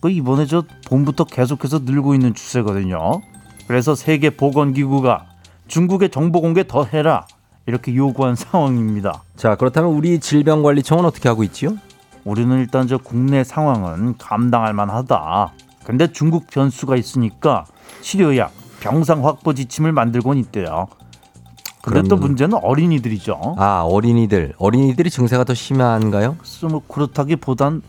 [0.00, 3.22] 그 이번에 저 봄부터 계속해서 늘고 있는 추세거든요.
[3.66, 5.26] 그래서 세계 보건 기구가
[5.68, 7.26] 중국의 정보 공개 더 해라
[7.66, 9.22] 이렇게 요구한 상황입니다.
[9.36, 11.76] 자, 그렇다면 우리 질병관리청은 어떻게 하고 있지요?
[12.24, 15.52] 우리는 일단 저 국내 상황은 감당할 만하다.
[15.86, 17.64] 근데 중국 변수가 있으니까
[18.00, 20.88] 치료약, 병상 확보 지침을 만들곤 있대요.
[21.80, 23.54] 근데 또 그럼- 문제는 어린이들이죠.
[23.56, 24.54] 아, 어린이들.
[24.58, 26.34] 어린이들이 증세가 더 심한가요?
[26.38, 27.82] 글쎄 뭐 그렇다기보단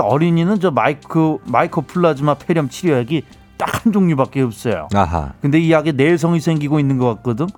[0.00, 3.24] 어린이는 저 마이크 마이코 플라즈마 폐렴 치료약이
[3.58, 4.88] 딱 한 종류밖에 없어요.
[4.94, 5.32] 아하.
[5.40, 7.48] 근데 이 약에 내성이 생기고 있는 것 같거든.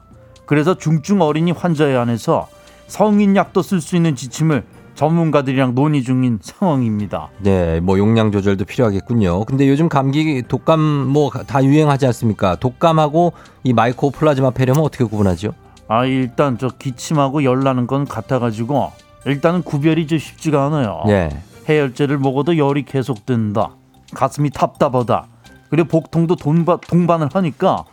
[0.46, 2.48] 그래서 중증 어린이 환자에 한해서
[2.86, 4.64] 성인 약도 쓸 수 있는 지침을
[4.94, 7.28] 전문가들이랑 논의 중인 상황입니다.
[7.40, 9.44] 네, 뭐 용량 조절도 필요하겠군요.
[9.44, 12.56] 근데 요즘 감기, 독감 뭐 다 유행하지 않습니까?
[12.56, 13.32] 독감하고
[13.64, 15.52] 이 마이코 플라즈마 폐렴은 어떻게 구분하죠?
[15.88, 18.92] 아 일단 저 기침하고 열 나는 건 같아 가지고
[19.26, 21.02] 일단은 구별이 좀 쉽지가 않아요.
[21.08, 21.28] 예.
[21.68, 23.70] 해열제를 먹어도 열이 계속된다.
[24.14, 25.26] 가슴이 답답하다.
[25.70, 27.84] 그리고 복통도 동반, 동반을 하니까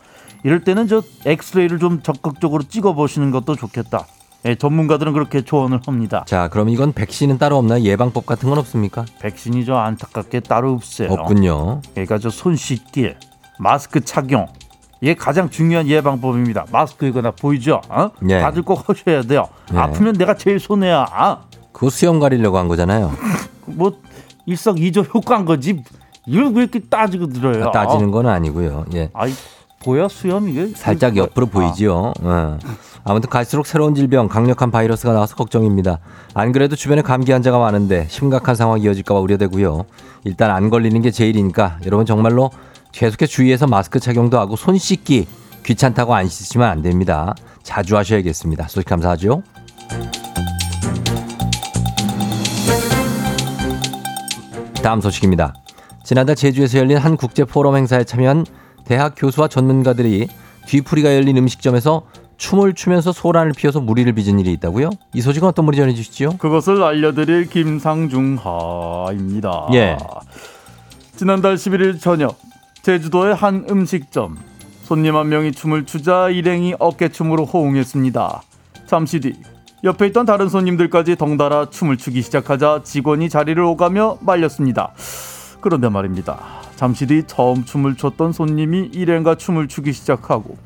[0.44, 4.06] 이럴 때는 저 엑스레이를 좀 적극적으로 찍어 보시는 것도 좋겠다.
[4.46, 6.24] 예, 전문가들은 그렇게 조언을 합니다.
[6.28, 7.82] 자, 그럼 이건 백신은 따로 없나요?
[7.84, 9.06] 예방법 같은 건 없습니까?
[9.20, 11.12] 백신이 저 안타깝게 따로 없어요.
[11.12, 11.82] 없군요.
[11.94, 13.14] 그러니까 저 손 씻기,
[13.60, 14.48] 마스크 착용.
[15.00, 16.66] 이게 가장 중요한 예방법입니다.
[16.72, 17.82] 마스크 이거 나 보이죠?
[17.90, 18.10] 어?
[18.30, 18.40] 예.
[18.40, 19.48] 다들 꼭 하셔야 돼요.
[19.74, 19.78] 예.
[19.78, 21.06] 아프면 내가 제일 손해야.
[21.12, 23.12] 아, 그거 수염 가리려고 한 거잖아요.
[23.66, 23.94] 뭐
[24.48, 25.84] 일석이조 효과인 거지.
[26.26, 27.72] 이걸 왜 이렇게 따지고 들어요?
[27.72, 28.86] 따지는 건 아니고요.
[28.96, 29.10] 예.
[29.14, 29.34] 아이
[29.84, 32.14] 보여 수염 이게 살짝 옆으로 보이지요.
[32.22, 32.60] 어.
[33.04, 36.00] 아무튼 갈수록 새로운 질병, 강력한 바이러스가 나와서 걱정입니다.
[36.34, 39.86] 안 그래도 주변에 감기 환자가 많은데 심각한 상황이 이어질까봐 우려되고요.
[40.24, 42.52] 일단 안 걸리는 게 제일이니까 여러분 정말로
[42.92, 45.28] 계속해서 주의해서 마스크 착용도 하고 손 씻기
[45.66, 47.34] 귀찮다고 안 씻으면 안 됩니다.
[47.64, 48.68] 자주 하셔야겠습니다.
[48.68, 49.42] 소식 감사하죠.
[54.84, 55.54] 다음 소식입니다.
[56.04, 58.46] 지난달 제주에서 열린 한 국제 포럼 행사에 참여한
[58.86, 60.28] 대학 교수와 전문가들이
[60.68, 62.04] 뒤풀이가 열린 음식점에서
[62.38, 64.90] 춤을 추면서 소란을 피워서 무리를 빚은 일이 있다고요?
[65.14, 66.38] 이 소식은 어떤 분이 전해주시죠?
[66.38, 68.40] 그것을 알려드릴 김상중하입니다.
[69.74, 69.98] 예.
[71.16, 72.40] 지난달 11일 저녁
[72.82, 74.40] 제주도의 한 음식점
[74.84, 78.42] 손님 한 명이 춤을 추자 일행이 어깨춤으로 호응했습니다.
[78.88, 79.36] 잠시 뒤
[79.84, 84.94] 옆에 있던 다른 손님들까지 덩달아 춤을 추기 시작하자 직원이 자리를 오가며 말렸습니다.
[85.60, 86.61] 그런데 말입니다.
[86.82, 90.58] 잠시 뒤 처음 춤을 췄던 손님이 일행과 춤을 추기 시작하고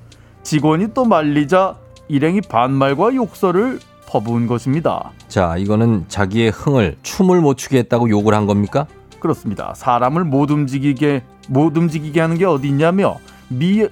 [0.44, 1.76] 직원이 또 말리자
[2.08, 5.12] 일행이 반말과 욕설을 퍼부은 것입니다.
[5.28, 8.88] 자, 이거는 자기의 흥을 춤을 못 추게 했다고 욕을 한 겁니까?
[9.20, 9.74] 그렇습니다.
[9.76, 13.18] 사람을 못 움직이게 못 움직이게 하는 게 어디 있냐며
[13.50, 13.86] 미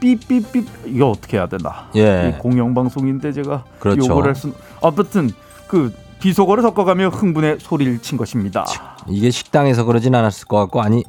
[0.00, 1.88] 삐삐삐 이거 어떻게 해야 되나?
[1.96, 2.34] 예.
[2.36, 4.12] 이 공영 방송인데 제가 그렇죠.
[4.12, 4.52] 욕을 할 수.
[4.82, 5.30] 아무튼
[5.68, 8.66] 그 비속어를 섞어가며 흥분의 소리를 친 것입니다.
[9.08, 11.02] 이게 식당에서 그러진 않았을 것 같고 아니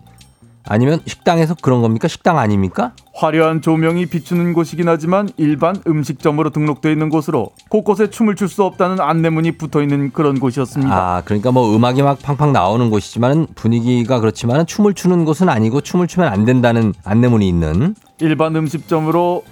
[0.67, 2.07] 아니면 식당에서 그런 겁니까?
[2.07, 2.93] 식당 아닙니까?
[3.13, 8.99] 화려한 조명이 비추는 곳이긴 하지만 일반 음식점으로 등록되어 있는 곳으로 곳곳에 춤을 출 수 없다는
[8.99, 10.91] 안내문이 붙어 있는 그런 곳이었습니다.
[10.91, 16.07] 아, 그러니까 뭐 음악이 막 팡팡 나오는 곳이지만 분위기가 그렇지만 춤을 추는 곳은 아니고 춤을
[16.07, 19.43] 추면 안 된다는 안내문이 있는 일반 음식점으로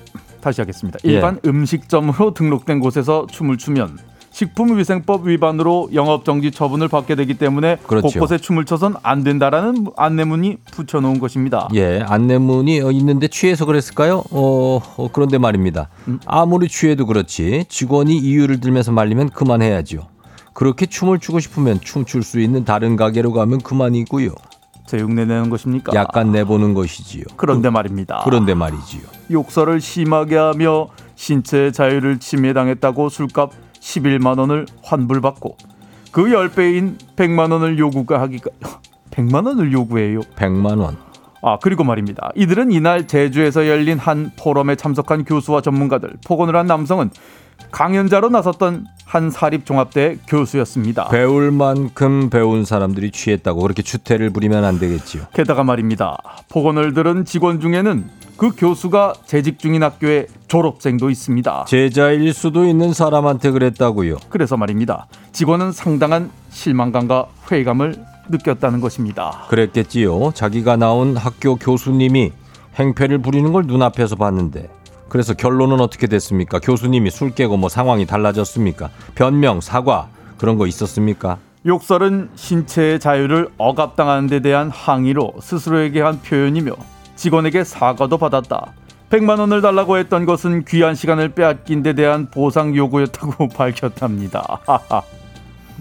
[0.42, 0.98] 다시 하겠습니다.
[1.06, 1.12] 예.
[1.12, 3.98] 일반 음식점으로 등록된 곳에서 춤을 추면
[4.34, 8.08] 식품위생법 위반으로 영업정지 처분을 받게 되기 때문에 그렇죠.
[8.08, 11.70] 곳곳에 춤을 춰선 안 된다라는 안내문이 붙여놓은 것입니다.
[11.76, 14.24] 예, 안내문이 어, 있는데 취해서 그랬을까요?
[14.32, 15.90] 어, 어, 그런데 말입니다.
[16.26, 20.08] 아무리 취해도 그렇지 직원이 이유를 들면서 말리면 그만해야죠.
[20.54, 24.32] 그렇게 춤을 추고 싶으면 춤출 수 있는 다른 가게로 가면 그만이고요.
[24.88, 25.94] 제 흉내 내는 것입니까?
[25.94, 27.24] 약간 내보는 것이지요.
[27.38, 28.22] 그런데 말입니다.
[28.26, 29.02] 그런데 말이지요.
[29.32, 33.52] 욕설을 심하게 하며 신체 자유를 침해당했다고 술값
[33.84, 35.58] 11만 원을 환불받고
[36.12, 38.50] 그 10배인 100만 원을 요구가 하기가
[39.12, 40.22] 100만 원을 요구해요.
[40.36, 40.98] 100만 원.
[41.44, 42.32] 아 그리고 말입니다.
[42.36, 47.12] 이들은 이날 제주에서 열린 한 포럼에 참석한 교수와 전문가들 폭언을 한 남성은
[47.72, 51.10] 강연자로 나섰던 한 사립종합대 교수였습니다.
[51.10, 55.24] 배울 만큼 배운 사람들이 취했다고 그렇게 추태를 부리면 안 되겠지요.
[55.34, 56.18] 게다가 말입니다.
[56.50, 58.06] 폭언을 들은 직원 중에는
[58.38, 61.66] 그 교수가 재직 중인 학교의 졸업생도 있습니다.
[61.68, 64.18] 제자일 수도 있는 사람한테 그랬다고요.
[64.30, 65.08] 그래서 말입니다.
[65.32, 67.96] 직원은 상당한 실망감과 회의감을
[68.30, 69.46] 느꼈다는 것입니다.
[69.50, 70.32] 그랬겠지요.
[70.34, 72.32] 자기가 나온 학교 교수님이
[72.76, 74.70] 행패를 부리는 걸 눈앞에서 봤는데
[75.10, 76.60] 그래서 결론은 어떻게 됐습니까?
[76.60, 78.90] 교수님이 술 깨고 뭐 상황이 달라졌습니까?
[79.14, 81.38] 변명, 사과 그런 거 있었습니까?
[81.66, 86.74] 욕설은 신체의 자유를 억압당하는 데 대한 항의로 스스로에게 한 표현이며
[87.16, 88.74] 직원에게 사과도 받았다.
[89.10, 94.60] 100만 원을 달라고 했던 것은 귀한 시간을 빼앗긴 데 대한 보상 요구였다고 밝혔답니다.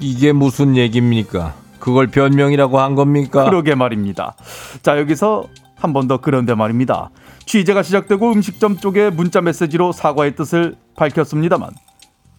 [0.00, 1.54] 이게 무슨 얘기입니까?
[1.78, 3.44] 그걸 변명이라고 한 겁니까?
[3.44, 4.34] 그러게 말입니다.
[4.82, 5.44] 자 여기서
[5.76, 7.10] 한 번 더 그런데 말입니다.
[7.46, 11.70] 취재가 시작되고 음식점 쪽에 문자 메시지로 사과의 뜻을 밝혔습니다만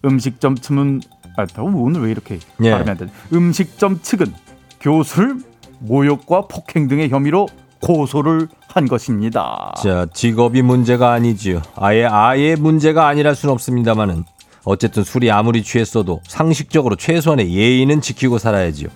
[0.06, 1.00] 음식점 측은
[1.36, 2.70] 아 오늘 왜 이렇게 예.
[2.70, 3.12] 발음이 안 되지?
[3.34, 4.32] 음식점 측은
[4.80, 5.38] 교수를
[5.80, 7.48] 모욕과 폭행 등의 혐의로
[7.84, 9.74] 고소를 한 것입니다.
[9.82, 11.60] 자, 직업이 문제가 아니지요.
[11.76, 14.24] 아예 아예 문제가 아니랄 수는 없습니다만은
[14.64, 18.88] 어쨌든 술이 아무리 취했어도 상식적으로 최소한의 예의는 지키고 살아야지요.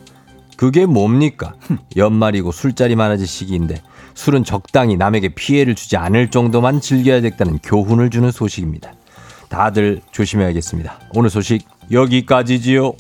[0.57, 1.55] 그게 뭡니까?
[1.97, 3.77] 연말이고 술자리 많아질 시기인데
[4.15, 8.95] 술은 적당히 남에게 피해를 주지 않을 정도만 즐겨야겠다는 교훈을 주는 소식입니다.
[9.51, 10.99] 다들 조심해야겠습니다.
[11.15, 12.95] 오늘 소식 여기까지지요.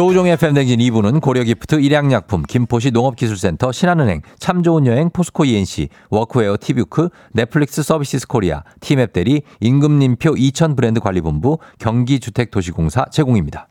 [0.00, 6.56] 조우종의 FM 대행진 2부는 고려기프트, 일양약품, 김포시 농업기술센터, 신한은행, 참 좋은 여행, 포스코 E&C, 워크웨어
[6.58, 13.68] 티뷰크, 넷플릭스 서비스 코리아, 티맵 대리, 임금님표 2000 브랜드 관리본부, 경기주택도시공사 제공입니다.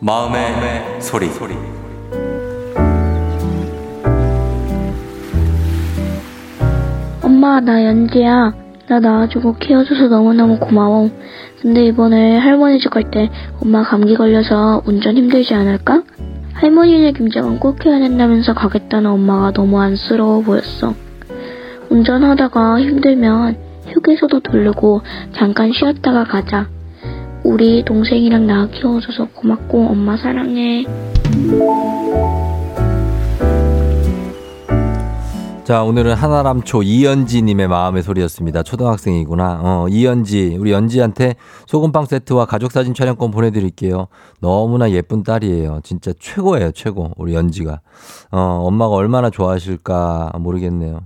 [0.00, 1.30] 마음의 소리.
[7.22, 8.63] 엄마, 나 연지야.
[8.88, 11.10] 나 낳아주고 키워줘서 너무너무 고마워.
[11.62, 13.30] 근데 이번에 할머니 집 갈 때
[13.62, 16.02] 엄마 감기 걸려서 운전 힘들지 않을까?
[16.52, 20.94] 할머니네 김장은 꼭 해야 된다면서 가겠다는 엄마가 너무 안쓰러워 보였어.
[21.90, 23.56] 운전하다가 힘들면
[23.88, 25.00] 휴게소도 들르고
[25.32, 26.68] 잠깐 쉬었다가 가자.
[27.42, 30.84] 우리 동생이랑 나 키워줘서 고맙고 엄마 사랑해.
[35.64, 38.62] 자, 오늘은 하나람초 이연지님의 마음의 소리였습니다.
[38.62, 39.60] 초등학생이구나.
[39.62, 40.58] 어, 이연지.
[40.60, 44.08] 우리 연지한테 소금빵 세트와 가족사진 촬영권 보내드릴게요.
[44.40, 45.80] 너무나 예쁜 딸이에요.
[45.82, 47.12] 진짜 최고예요, 최고.
[47.16, 47.80] 우리 연지가.
[48.30, 51.00] 어, 엄마가 얼마나 좋아하실까 모르겠네요.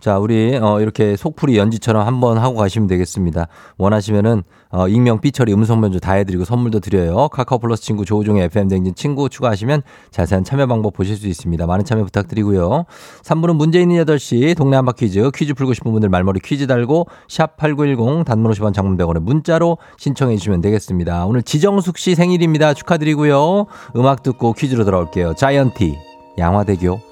[0.00, 3.46] 자, 우리, 어, 이렇게 속풀이 연지처럼 한번 하고 가시면 되겠습니다.
[3.78, 7.28] 원하시면은, 어, 익명, 삐처리, 음성 변조 다 해드리고 선물도 드려요.
[7.28, 11.66] 카카오 플러스 친구 조우종의 FM댕진 친구 추가하시면 자세한 참여 방법 보실 수 있습니다.
[11.66, 12.86] 많은 참여 부탁드리고요.
[13.22, 17.58] 3부는 문제 있는 8시 동네 한바 퀴즈, 퀴즈 풀고 싶은 분들 말머리 퀴즈 달고 샵
[17.58, 21.26] 8910 단문 50원 장문 100원에 문자로 신청해 주시면 되겠습니다.
[21.26, 22.72] 오늘 지정숙 씨 생일입니다.
[22.72, 23.66] 축하드리고요.
[23.96, 25.34] 음악 듣고 퀴즈로 돌아올게요.
[25.34, 25.98] 자이언티,
[26.38, 27.11] 양화대교.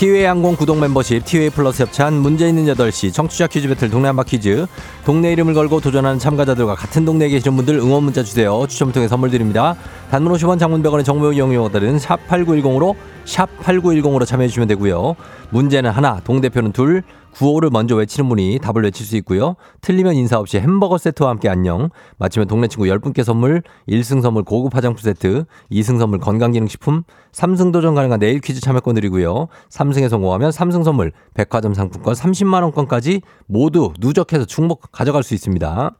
[0.00, 4.22] 티웨이 항공 구독 멤버십 티웨이 플러스 협찬 문제 있는 8시 청취자 퀴즈 배틀 동네 한바
[4.22, 4.66] 퀴즈
[5.04, 8.66] 동네 이름을 걸고 도전하는 참가자들과 같은 동네에 계시는 분들 응원 문자 주세요.
[8.66, 9.76] 추첨을 통해 선물 드립니다.
[10.10, 12.94] 단문 50원 장문 100원의 정보 이용료들은 샵 8910으로
[13.26, 15.16] 샵 8910으로 참여해 주시면 되고요.
[15.50, 17.02] 문제는 하나 동대표는 둘
[17.34, 19.56] 구호를 먼저 외치는 분이 답을 외칠 수 있고요.
[19.80, 21.90] 틀리면 인사 없이 햄버거 세트와 함께 안녕.
[22.18, 27.94] 마치면 동네 친구 10분께 선물, 1승 선물 고급 화장품 세트, 2승 선물 건강기능식품, 3승 도전
[27.94, 29.48] 가능한 내일 퀴즈 참여권 드리고요.
[29.70, 35.90] 3승에 성공하면 3승 선물 백화점 상품권 30만 원권까지 모두 누적해서 충목 가져갈 수 있습니다.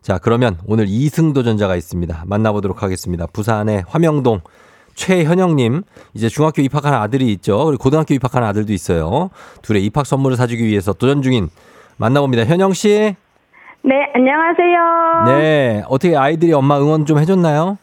[0.00, 2.24] 자, 그러면 오늘 2승 도전자가 있습니다.
[2.26, 3.26] 만나보도록 하겠습니다.
[3.26, 4.40] 부산의 화명동
[4.98, 5.82] 최현영님
[6.14, 7.64] 이제 중학교 입학하는 아들이 있죠.
[7.66, 9.30] 그리고 고등학교 입학하는 아들도 있어요.
[9.62, 11.48] 둘의 입학 선물을 사주기 위해서 도전 중인
[11.96, 12.44] 만나봅니다.
[12.44, 13.14] 현영 씨.
[13.82, 15.24] 네, 안녕하세요.
[15.26, 15.82] 네.
[15.88, 17.78] 어떻게 아이들이 엄마 응원 좀 해줬나요?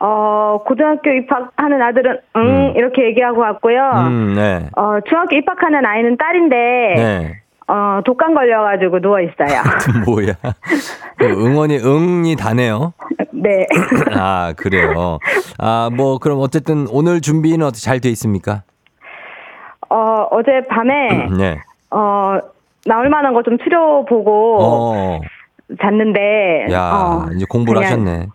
[0.00, 2.72] 어, 고등학교 입학하는 아들은 응 음.
[2.76, 3.80] 이렇게 얘기하고 왔고요.
[4.08, 4.68] 음, 네.
[4.76, 6.56] 어, 중학교 입학하는 아이는 딸인데
[6.96, 7.42] 네.
[7.68, 9.62] 어, 독감 걸려가지고 누워 있어요.
[10.04, 10.34] 뭐야?
[11.16, 12.92] 그 응원이 응이 다네요.
[13.42, 13.66] 네.
[14.14, 15.18] 아 그래요.
[15.58, 18.62] 아 뭐 그럼 어쨌든 오늘 준비는 어떻게 잘 돼 있습니까?
[19.90, 21.58] 어, 어제 밤에 네.
[21.90, 22.38] 어,
[22.86, 25.20] 나올 만한 거 좀 추려보고 어.
[25.80, 28.28] 잤는데 야, 어, 이제 공부를 하셨네.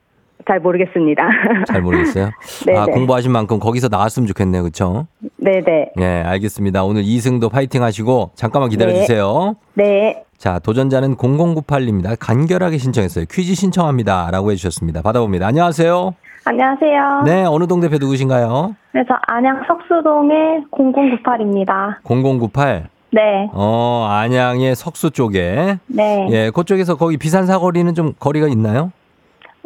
[0.48, 1.28] 잘 모르겠습니다.
[1.68, 2.30] 잘 모르겠어요.
[2.66, 2.92] 네, 아, 네.
[2.94, 4.64] 공부하신 만큼 거기서 나왔으면 좋겠네요.
[4.64, 5.08] 그렇죠?
[5.38, 5.92] 네네.
[6.00, 6.84] 예, 알겠습니다.
[6.84, 9.56] 오늘 2승도 파이팅 하시고 잠깐만 기다려 주세요.
[9.74, 10.24] 네.
[10.38, 12.16] 자, 도전자는 0098입니다.
[12.20, 13.26] 간결하게 신청했어요.
[13.30, 14.30] 퀴즈 신청합니다.
[14.32, 15.02] 라고 해 주셨습니다.
[15.02, 15.48] 받아봅니다.
[15.48, 16.14] 안녕하세요.
[16.46, 17.24] 안녕하세요.
[17.26, 18.76] 네, 어느 동 대표 누구신가요?
[18.94, 21.98] 네, 저 안양 석수동의 0098입니다.
[22.04, 22.88] 0098.
[23.12, 25.78] 네, 어, 안양의 석수 쪽에.
[25.88, 26.28] 네.
[26.32, 28.92] 예, 그쪽에서 거기 비산 사거리는 좀 거리가 있나요?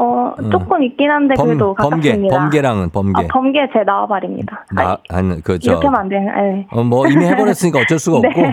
[0.02, 0.50] 어, 음.
[0.50, 2.40] 조금 있긴 한데 그래도 범계, 가깝습니다.
[2.40, 3.22] 범계랑은 범계.
[3.24, 4.66] 아, 범계 제 나와발입니다.
[4.72, 5.74] 나, 아, 아니, 그, 저.
[5.74, 6.22] 이렇게 하면 안 돼요.
[6.22, 6.66] 네.
[6.72, 8.28] 어, 뭐 이미 해버렸으니까 어쩔 수가 네.
[8.30, 8.42] 없고.
[8.42, 8.46] 어,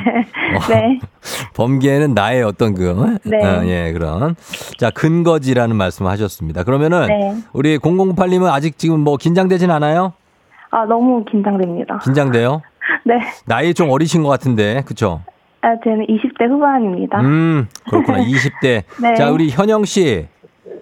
[0.68, 0.98] 네.
[1.56, 3.42] 범계는 나의 어떤 그, 네.
[3.42, 4.36] 어, 예, 그런.
[4.76, 6.64] 자, 근거지라는 말씀을 하셨습니다.
[6.64, 7.34] 그러면은 네.
[7.54, 10.12] 우리 0098님은 아직 지금 뭐 긴장되진 않아요?
[10.70, 11.98] 아, 너무 긴장됩니다.
[12.04, 12.60] 긴장돼요?
[13.04, 13.20] 네.
[13.46, 15.22] 나이 좀 어리신 것 같은데, 그쵸?
[15.62, 17.20] 아, 저는 20대 후반입니다.
[17.20, 18.18] 음, 그렇구나.
[18.18, 18.82] 20대.
[19.00, 19.14] 네.
[19.14, 20.26] 자, 우리 현영 씨.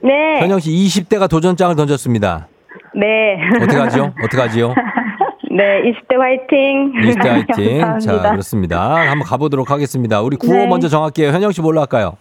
[0.03, 0.41] 네.
[0.41, 2.49] 현영 씨 20대가 도전장을 던졌습니다.
[2.95, 3.39] 네.
[3.57, 4.13] 어떻게 하죠?
[4.23, 4.75] 어떻게 하지요?
[5.51, 5.83] 네.
[5.83, 6.93] 20대 화이팅.
[6.93, 7.81] 20대 화이팅.
[7.81, 8.31] 자, 감사합니다.
[8.31, 8.95] 그렇습니다.
[9.11, 10.21] 한번 가보도록 하겠습니다.
[10.23, 10.67] 우리 구호 네.
[10.67, 11.31] 먼저 정할게요.
[11.31, 12.17] 현영 씨 뭘로 할까요?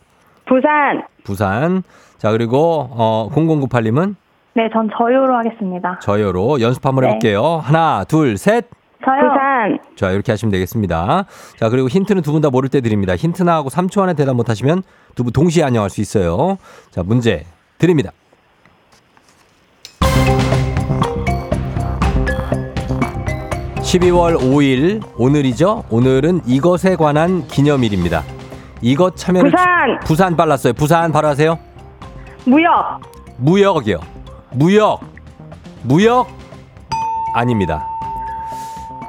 [0.45, 1.03] 부산.
[1.23, 1.83] 부산.
[2.17, 4.15] 자, 그리고, 어, 0098님은
[4.53, 5.99] 네, 전 저요로 하겠습니다.
[6.01, 7.07] 저요로 연습 한번 네.
[7.09, 7.57] 해볼게요.
[7.63, 8.65] 하나, 둘, 셋.
[9.03, 9.21] 저요.
[9.21, 9.79] 부산.
[9.97, 11.25] 자, 이렇게 하시면 되겠습니다.
[11.59, 13.15] 자, 그리고 힌트는 두 분 다 모를 때 드립니다.
[13.15, 14.83] 힌트 나 하고 3초 안에 대답 못 하시면
[15.15, 16.57] 두 분 동시에 안녕할 수 있어요.
[16.91, 17.43] 자, 문제
[17.77, 18.11] 드립니다.
[23.81, 28.23] (12월 5일) 오늘이죠 오늘은 이것에 관한 기념일입니다
[28.81, 29.99] 이것 참여를 부산.
[30.05, 31.57] 부산 빨랐어요 부산 바로 하세요
[32.45, 33.01] 무역.
[33.37, 33.99] 무역이요.
[34.53, 35.01] 무역.
[35.83, 36.27] 무역
[37.33, 37.87] 아닙니다.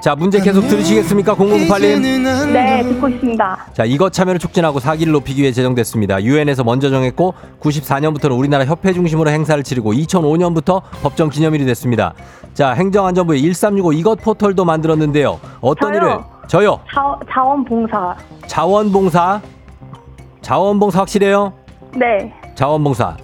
[0.06, 1.34] 자, 문제 계속 들으시겠습니까?
[1.34, 2.52] 0098님.
[2.52, 3.66] 네, 듣고 있습니다.
[3.72, 6.22] 자, 이것 참여를 촉진하고 사기를 높이기 위해 제정됐습니다.
[6.22, 12.14] 유엔에서 먼저 정했고 94년부터는 우리나라 협회 중심으로 행사를 치르고 2005년부터 법정 기념일이 됐습니다.
[12.54, 15.40] 자, 행정안전부의 1365 이것 포털도 만들었는데요.
[15.60, 15.96] 어떤 저요.
[16.00, 16.80] 일을 저요.
[16.94, 18.16] 자, 자원봉사.
[18.46, 19.40] 자원봉사.
[20.40, 21.52] 자원봉사 확실해요?
[21.96, 22.32] 네.
[22.54, 23.16] 자원봉사.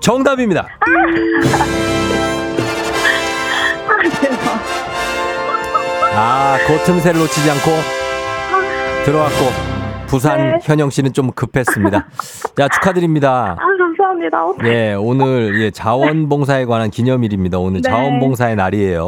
[0.00, 0.66] 정답입니다.
[0.80, 0.86] 아,
[6.66, 7.70] 그 틈새를 놓치지 않고
[9.04, 9.70] 들어왔고
[10.08, 10.58] 부산 네.
[10.62, 12.08] 현영 씨는 좀 급했습니다.
[12.56, 13.56] 자, 축하드립니다.
[13.58, 14.44] 아, 감사합니다.
[14.44, 14.68] 어떡해.
[14.68, 17.58] 예, 오늘 예, 자원봉사에 관한 기념일입니다.
[17.58, 17.88] 오늘 네.
[17.88, 19.04] 자원봉사의 날이에요.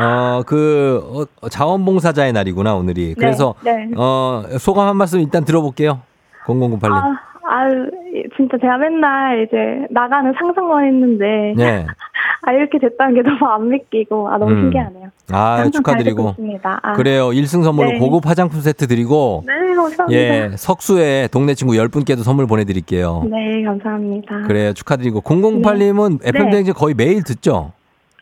[0.00, 3.14] 어, 그 어, 자원봉사자의 날이구나, 오늘이.
[3.14, 3.90] 그래서 네.
[3.96, 6.00] 어, 소감 한 말씀 일단 들어볼게요.
[6.46, 6.92] 0008님.
[6.92, 7.14] 아,
[7.46, 7.90] 아유,
[8.36, 11.86] 진짜 제가 맨날 이제 나가는 상상만 했는데 네.
[12.42, 14.60] 아 이렇게 됐다는 게 너무 안 믿기고 아 너무 음.
[14.62, 15.08] 신기하네요.
[15.30, 16.34] 아, 축하드리고.
[16.62, 17.28] 아, 그래요.
[17.28, 17.98] 1승 선물로 네.
[17.98, 20.12] 고급 화장품 세트 드리고 네, 감사합니다.
[20.12, 23.24] 예, 석수에 동네 친구 10분께도 선물 보내드릴게요.
[23.30, 24.42] 네, 감사합니다.
[24.42, 24.72] 그래요.
[24.74, 25.22] 축하드리고.
[25.22, 26.50] 008님은 FM 네.
[26.50, 27.72] 대행진 거의 매일 듣죠?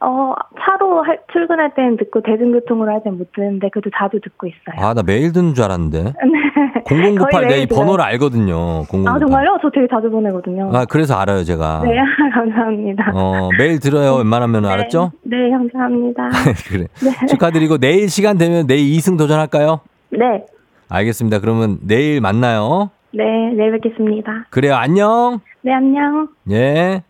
[0.02, 4.76] 어, 차로 할, 출근할 때는 듣고 대중교통으로 할 때는 못 듣는데 그래도 자주 듣고 있어요.
[4.78, 6.02] 아, 나 매일 듣는 줄 알았는데.
[6.04, 6.82] 네.
[6.86, 8.84] 0098 거의 내이 번호를 알거든요.
[8.90, 9.06] 008.
[9.06, 9.58] 아, 정말요?
[9.60, 10.70] 저 되게 자주 보내거든요.
[10.72, 11.82] 아, 그래서 알아요, 제가.
[11.84, 11.96] 네,
[12.32, 13.12] 감사합니다.
[13.14, 14.14] 어, 매일 들어요.
[14.16, 14.68] 웬만하면 네.
[14.68, 15.12] 알았죠?
[15.22, 16.28] 네, 감사합니다.
[16.68, 16.86] 그래.
[17.02, 17.26] 네.
[17.26, 19.80] 축하드리고 내일 시간 되면 내일 2승 도전할까요?
[20.10, 20.46] 네,
[20.88, 21.40] 알겠습니다.
[21.40, 22.90] 그러면 내일 만나요.
[23.12, 23.24] 네,
[23.54, 24.46] 내일 뵙겠습니다.
[24.50, 24.74] 그래요.
[24.76, 25.40] 안녕.
[25.62, 26.28] 네, 안녕.
[26.50, 27.02] 예.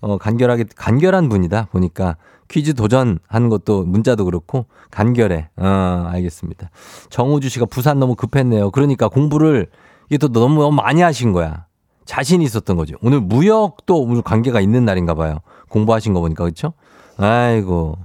[0.00, 1.68] 어, 간결하게, 간결한 분이다.
[1.70, 2.16] 보니까
[2.48, 5.48] 퀴즈 도전하는 것도 문자도 그렇고 간결해.
[5.56, 6.70] 어, 알겠습니다.
[7.10, 8.70] 정우주 씨가 부산 너무 급했네요.
[8.70, 9.68] 그러니까 공부를
[10.08, 11.66] 이게 또 너무, 너무 많이 하신 거야.
[12.06, 12.96] 자신이 있었던 거죠.
[13.02, 15.40] 오늘 무역도 오늘 관계가 있는 날인가 봐요.
[15.68, 16.72] 공부하신 거 보니까 그렇죠?
[17.18, 17.98] 아이고.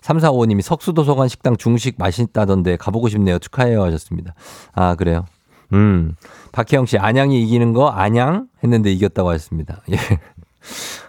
[0.00, 3.38] 3455님이 석수도서관 식당 중식 맛있다던데 가보고 싶네요.
[3.38, 4.34] 축하해요 하셨습니다.
[4.72, 5.26] 아, 그래요?
[5.72, 6.14] 음.
[6.52, 8.48] 박혜영 씨, 안양이 이기는 거 안양?
[8.64, 9.82] 했는데 이겼다고 하셨습니다.
[9.90, 9.96] 예.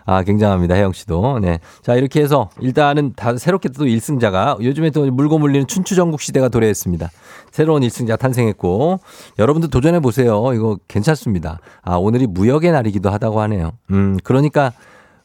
[0.06, 0.76] 아, 굉장합니다.
[0.76, 1.40] 혜영 씨도.
[1.40, 1.60] 네.
[1.82, 7.10] 자, 이렇게 해서 일단은 다 새롭게 또 1승자가 요즘에 또 물고 물리는 춘추전국 시대가 도래했습니다.
[7.52, 9.00] 새로운 1승자 탄생했고
[9.40, 10.54] 여러분도 도전해 보세요.
[10.54, 11.60] 이거 괜찮습니다.
[11.82, 13.74] 아, 오늘이 무역의 날이기도 하다고 하네요.
[13.92, 14.74] 음, 그러니까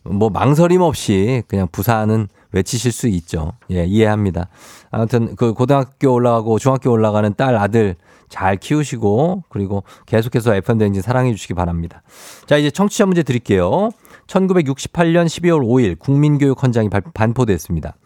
[0.05, 3.53] 뭐 망설임 없이 그냥 부산은 외치실 수 있죠.
[3.71, 4.49] 예, 이해합니다.
[4.91, 7.97] 아무튼 그 고등학교 올라가고 중학교 올라가는 딸 아들
[8.29, 12.03] 잘 키우시고 그리고 계속해서 FM 대행진 사랑해 주시기 바랍니다.
[12.47, 13.91] 자, 이제 청취자 문제 드릴게요.
[14.29, 17.97] 1968년 12월 5일 국민교육 헌장이 발- 반포됐습니다.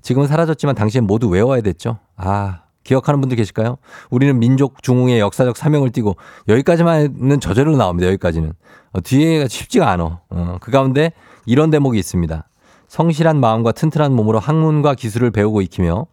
[0.00, 1.98] 지금은 사라졌지만 당시엔 모두 외워야 됐죠.
[2.16, 3.76] 아, 기억하는 분들 계실까요?
[4.10, 6.16] 우리는 민족 중흥의 역사적 사명을 띠고
[6.48, 8.08] 여기까지만은 저절로 나옵니다.
[8.08, 8.52] 여기까지는.
[8.92, 10.20] 어, 뒤에가 쉽지가 않아.
[10.30, 11.12] 어, 그 가운데
[11.46, 12.48] 이런 대목이 있습니다.
[12.88, 16.06] 성실한 마음과 튼튼한 몸으로 학문과 기술을 배우고 익히며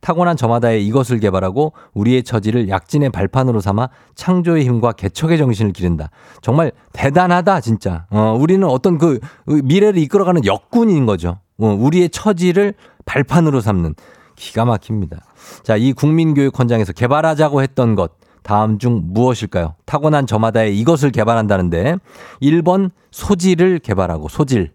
[0.00, 6.10] 타고난 저마다의 이것을 개발하고 우리의 처지를 약진의 발판으로 삼아 창조의 힘과 개척의 정신을 기른다.
[6.42, 8.06] 정말 대단하다, 진짜.
[8.10, 11.38] 어, 우리는 어떤 그 미래를 이끌어가는 역군인 거죠.
[11.58, 12.74] 어, 우리의 처지를
[13.04, 13.94] 발판으로 삼는
[14.36, 15.18] 기가 막힙니다.
[15.62, 19.74] 자, 이 국민교육 헌장에서 개발하자고 했던 것 다음 중 무엇일까요?
[19.84, 21.96] 타고난 저마다의 이것을 개발한다는데
[22.40, 24.72] 1번 소질을 개발하고 소질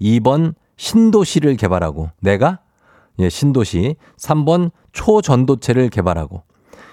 [0.00, 2.60] 2번 신도시를 개발하고 내가
[3.20, 6.42] 예, 신도시 3번 초전도체를 개발하고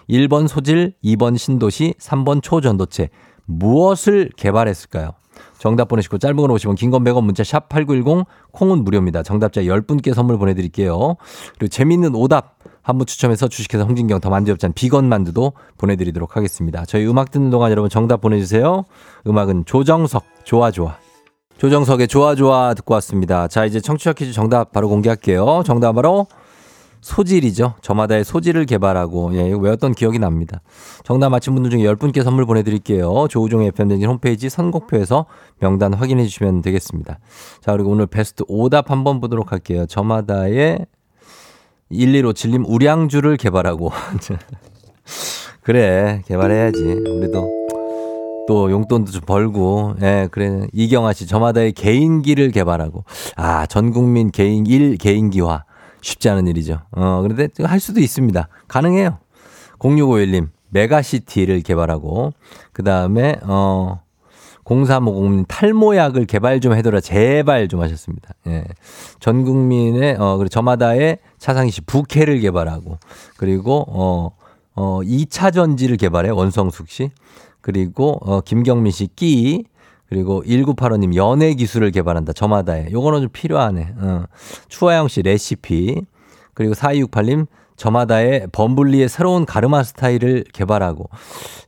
[0.10, 3.10] 1번 소질 2번 신도시 3번 초전도체
[3.46, 5.12] 무엇을 개발했을까요?
[5.58, 9.24] 정답 보내시고 짧은 건 50원, 긴 건 100원, 문자 샵 8910, 콩은 무료입니다.
[9.24, 11.16] 정답자 10분께 선물 보내 드릴게요.
[11.58, 16.86] 그리고 재밌는 오답 한 분 추첨해서 주식회사 홍진경 더 만두엽찬 비건 만두도 보내 드리도록 하겠습니다.
[16.86, 18.86] 저희 음악 듣는 동안 여러분 정답 보내 주세요.
[19.28, 20.98] 음악은 조정석, 좋아, 좋아.
[21.58, 23.48] 조정석의 좋아, 좋아 듣고 왔습니다.
[23.48, 25.64] 자, 이제 청취자 퀴즈 정답 바로 공개할게요.
[25.66, 26.28] 정답 바로
[27.02, 27.76] 소질이죠.
[27.82, 30.62] 저마다의 소질을 개발하고, 예, 외웠던 기억이 납니다.
[31.04, 33.28] 정답 맞힌 분들 중에 10분께 선물 보내드릴게요.
[33.30, 35.28] 조우종의 FM댕진 홈페이지 선곡표에서
[35.60, 37.20] 명단 확인해 주시면 되겠습니다.
[37.62, 39.86] 자, 그리고 오늘 베스트 오답 한번 보도록 할게요.
[39.86, 40.88] 저마다의
[41.92, 43.92] 1157님 우량주를 개발하고.
[45.62, 46.82] 그래, 개발해야지.
[46.84, 47.65] 우리도
[48.48, 50.68] 또 용돈도 좀 벌고, 예, 그래.
[50.72, 53.04] 이경아 씨, 저마다의 개인기를 개발하고.
[53.36, 55.64] 아, 전 국민 개인, 일 개인기화.
[56.02, 56.82] 쉽지 않은 일이죠.
[56.92, 58.48] 어, 그런데 할 수도 있습니다.
[58.68, 59.18] 가능해요.
[59.80, 62.34] 0651님, 메가시티를 개발하고,
[62.72, 64.02] 그 다음에, 어,
[64.66, 67.02] 0350님, 탈모약을 개발 좀 해둬라.
[67.02, 68.30] 제발 좀 하셨습니다.
[68.48, 68.64] 예.
[69.20, 73.00] 전 국민의, 어, 그리고 저마다의 차상희 씨, 부캐를 개발하고,
[73.38, 74.32] 그리고, 어,
[74.76, 77.12] 어, 2차 전지를 개발해, 원성숙 씨.
[77.66, 79.66] 그리고, 어, 김경민 씨, 끼.
[80.08, 82.34] 그리고 1985님 연애 기술을 개발한다.
[82.34, 82.90] 저마다에.
[82.92, 83.96] 요거는 좀 필요하네.
[83.98, 84.26] 어.
[84.68, 86.04] 추하영 씨 레시피.
[86.54, 91.10] 그리고 4268님 저마다의 범블리의 새로운 가르마 스타일을 개발하고.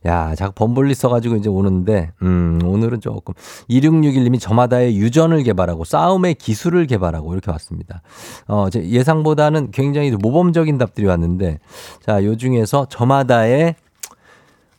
[0.06, 3.34] 야, 자꾸 범블리 써가지고 이제 오는데, 음, 오늘은 조금.
[3.68, 8.02] 2661님이 저마다의 유전을 개발하고 싸움의 기술을 개발하고 이렇게 왔습니다.
[8.46, 11.58] 어, 제 예상보다는 굉장히 모범적인 답들이 왔는데,
[12.06, 13.74] 자, 요 중에서 저마다의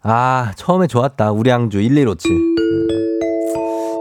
[0.02, 1.32] 아, 처음에 좋았다.
[1.32, 2.32] 우량주 1157.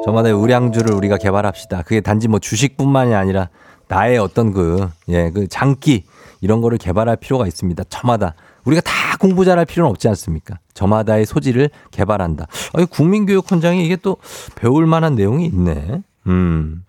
[0.05, 1.83] 저마다의 우량주를 우리가 개발합시다.
[1.83, 3.49] 그게 단지 뭐 주식뿐만이 아니라
[3.89, 6.05] 나의 어떤 그, 예, 그 장기
[6.41, 7.85] 이런 거를 개발할 필요가 있습니다.
[7.89, 8.35] 저마다.
[8.65, 10.59] 우리가 다 공부 잘할 필요는 없지 않습니까?
[10.75, 12.47] 저마다의 소질을 개발한다.
[12.75, 14.19] 아, 국민교육 헌장에 이게 또
[14.55, 16.03] 배울 만한 내용이 있네.
[16.27, 16.85] 음.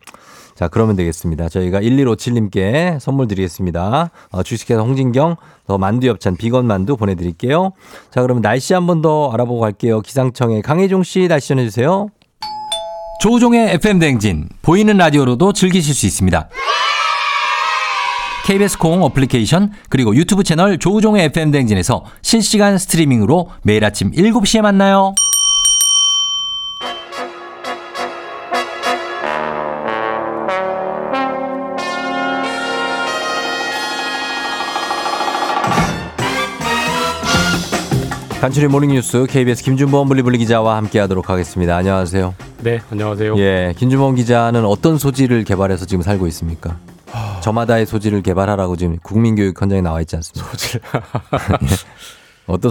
[0.59, 1.47] 자, 그러면 되겠습니다.
[1.47, 4.09] 저희가 1157님께 선물 드리겠습니다.
[4.31, 7.71] 어, 주식회사 홍진경, 더 만두엽찬 비건 만두 보내드릴게요.
[8.11, 10.01] 자, 그러면 날씨 한 번 더 알아보고 갈게요.
[10.01, 12.09] 기상청의 강혜종 씨 날씨 전해주세요.
[13.21, 16.49] 조우종의 FM 대행진 보이는 라디오로도 즐기실 수 있습니다.
[18.45, 25.13] KBS 콩 어플리케이션 그리고 유튜브 채널 조우종의 FM 대행진에서 실시간 스트리밍으로 매일 아침 7시에 만나요.
[38.41, 41.75] 간추린 모닝뉴스 KBS 김준범 블리블리 기자와 함께하도록 하겠습니다.
[41.75, 42.33] 안녕하세요.
[42.63, 43.37] 네, 안녕하세요.
[43.37, 46.77] 예, 김준범 기자는 어떤 소질을 개발해서 지금 살고 있습니까?
[47.41, 50.49] 저마다의 소질을 개발하라고 지금 국민교육 현장에 나와 있지 않습니까?
[50.51, 50.81] 소질.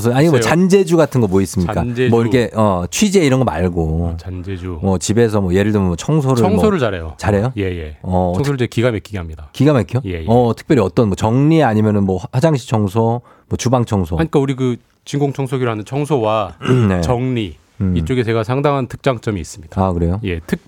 [0.01, 0.41] 소 아니 뭐.
[0.41, 1.73] 잔재주 같은 거 뭐 있습니까?
[1.75, 2.11] 잔재주.
[2.11, 4.81] 뭐 이렇게 어 취재 이런 거 말고 잔재주.
[4.83, 7.15] 뭐 집에서 뭐 예를 들면 뭐 청소를 청소를 뭐 잘해요.
[7.19, 7.53] 잘해요?
[7.59, 7.97] 예, 예.
[8.03, 9.51] 어, 청소를 이제 기가 막히게 합니다.
[9.53, 10.01] 기가 막혀?
[10.07, 10.25] 예, 예.
[10.27, 14.17] 어 특별히 어떤 뭐 정리 아니면은 뭐 화장실 청소, 뭐 주방 청소.
[14.17, 14.77] 그러니까 우리 그
[15.09, 16.57] 진공 청소기라는 청소와
[16.87, 17.01] 네.
[17.01, 17.97] 정리 음.
[17.97, 19.83] 이쪽에 제가 상당한 특장점이 있습니다.
[19.83, 20.21] 아 그래요?
[20.23, 20.61] 예, 특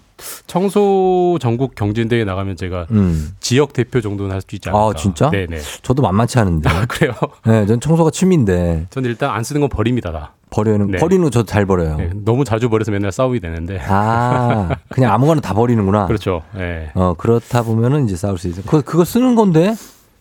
[0.46, 3.32] 청소 전국 경진대회 나가면 제가 음.
[3.40, 4.82] 지역 대표 정도는 할 수 있지 않을까.
[4.86, 5.28] 아, 진짜?
[5.30, 5.58] 네, 네.
[5.82, 6.70] 저도 만만치 않은데.
[6.88, 7.12] 그래요.
[7.44, 10.10] 네, 전 청소가 취미인데 저는 일단 안 쓰는 건 버립니다.
[10.10, 10.32] 다.
[10.48, 10.98] 버리는 네.
[10.98, 11.96] 버리는 거 저도 잘 버려요.
[11.98, 13.78] 네, 너무 자주 버려서 맨날 싸움이 되는데.
[13.86, 16.06] 아 그냥 아무거나 다 버리는구나.
[16.08, 16.40] 그렇죠.
[16.56, 16.90] 예.
[16.94, 18.62] 어 그렇다 보면은 이제 싸울 수 있어.
[18.62, 19.74] 그 그거 쓰는 건데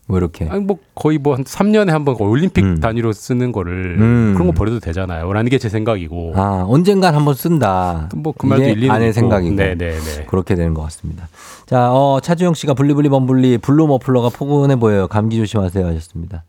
[0.10, 0.48] 뭐 이렇게.
[0.50, 2.80] 아니 뭐 거의 뭐 한 3년에 한 번 올림픽 음.
[2.80, 4.34] 단위로 쓰는 거를 음.
[4.34, 5.32] 그런 거 버려도 되잖아요.
[5.32, 6.34] 라는 게 제 생각이고.
[6.36, 8.10] 아 언젠간 한번 쓴다.
[8.16, 9.12] 뭐 그 말도 일리는 아내.
[9.12, 9.56] 생각이고.
[9.56, 10.26] 네, 네, 네.
[10.26, 11.28] 그렇게 되는 것 같습니다.
[11.68, 15.08] 자, 어, 차주영 씨가 블리블리 범블리 블루 머플러가 포근해 보여요.
[15.08, 16.44] 감기 조심하세요 하셨습니다.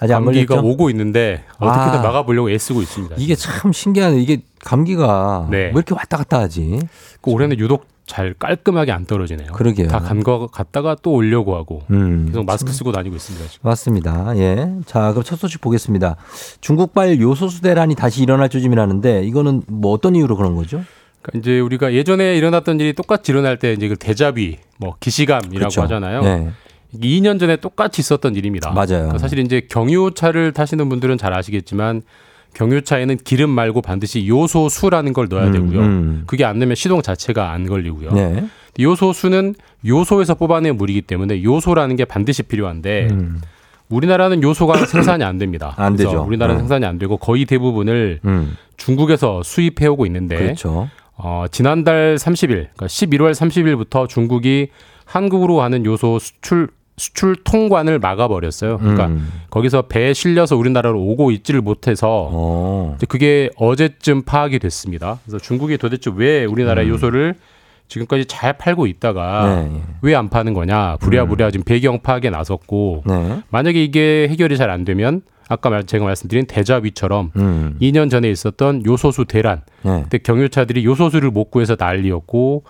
[0.00, 0.56] 아직 안 감기가?
[0.60, 2.02] 오고 있는데 어떻게든 아.
[2.02, 3.14] 막아보려고 애쓰고 있습니다.
[3.18, 4.20] 이게 참 신기하네.
[4.20, 5.56] 이게 감기가 네.
[5.66, 6.80] 왜 이렇게 왔다 갔다 하지?
[7.20, 9.52] 그 올해는 유독 잘 깔끔하게 안 떨어지네요.
[9.52, 9.88] 그러게요.
[9.88, 12.26] 다 간거 갔다가 또 오려고 하고 음.
[12.26, 13.48] 계속 마스크 쓰고 다니고 있습니다.
[13.48, 13.66] 지금.
[13.66, 14.36] 맞습니다.
[14.36, 14.70] 예.
[14.84, 16.16] 자, 그럼 첫 소식 보겠습니다.
[16.60, 20.84] 중국발 요소수 대란이 다시 일어날 조짐이라는데 이거는 뭐 어떤 이유로 그런 거죠?
[21.22, 25.80] 그러니까 이제 우리가 예전에 일어났던 일이 똑같이 일어날 때 이제 그 대자비, 뭐 기시감이라고 그렇죠.
[25.80, 26.20] 하잖아요.
[26.20, 26.50] 네.
[26.94, 28.72] 2년 전에 똑같이 있었던 일입니다.
[28.72, 28.88] 맞아요.
[28.88, 32.02] 그러니까 사실 이제 경유차를 타시는 분들은 잘 아시겠지만
[32.54, 35.80] 경유차에는 기름 말고 반드시 요소수라는 걸 넣어야 음, 되고요.
[35.80, 36.22] 음.
[36.26, 38.12] 그게 안 넣으면 시동 자체가 안 걸리고요.
[38.12, 38.44] 네.
[38.78, 39.54] 요소수는
[39.86, 43.08] 요소에서 뽑아낸 물이기 때문에 요소라는 게 반드시 필요한데
[43.88, 45.74] 우리나라는 요소가 생산이 안 됩니다.
[45.78, 45.82] 음.
[45.82, 46.22] 안 되죠.
[46.22, 46.58] 우리나라는 어.
[46.60, 48.56] 생산이 안 되고 거의 대부분을 음.
[48.76, 50.88] 중국에서 수입해 오고 있는데 그렇죠.
[51.16, 54.68] 어, 지난달 30일, 그러니까 11월 30일부터 중국이
[55.04, 56.68] 한국으로 하는 요소 수출
[57.02, 58.78] 수출 통관을 막아버렸어요.
[58.78, 59.28] 그러니까 음.
[59.50, 62.94] 거기서 배에 실려서 우리나라로 오고 있지를 못해서 어.
[62.96, 65.18] 이제 그게 어제쯤 파악이 됐습니다.
[65.24, 67.34] 그래서 중국이 도대체 왜 우리나라 요소를
[67.88, 69.50] 지금까지 잘 팔고 있다가 음.
[69.50, 69.74] 네.
[69.74, 69.82] 음.
[70.00, 73.42] 왜안 파는 거냐 부랴부랴 지금 배경 파악에 나섰고 네.
[73.50, 77.76] 만약에 이게 해결이 잘 안 되면 아까 말- 제가 말씀드린 대자위처럼 음.
[77.82, 80.02] 2년 전에 있었던 요소수 대란 네.
[80.04, 82.62] 그때 경유차들이 요소수를 못 구해서 난리였고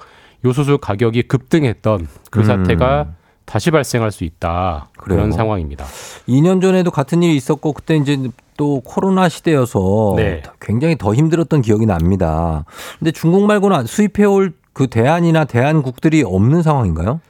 [0.47, 2.45] 요소수 가격이 급등했던 그 음.
[2.45, 3.09] 사태가
[3.45, 5.19] 다시 발생할 수 있다 그래요.
[5.19, 5.85] 그런 상황입니다.
[6.29, 8.19] 2년 전에도 같은 일이 있었고 그때 이제
[8.57, 10.43] 또 코로나 시대여서 네.
[10.61, 12.65] 굉장히 더 힘들었던 기억이 납니다.
[12.99, 17.21] 근데 중국 말고는 수입해 올 그 대안이나 대안국들이 없는 상황인가요?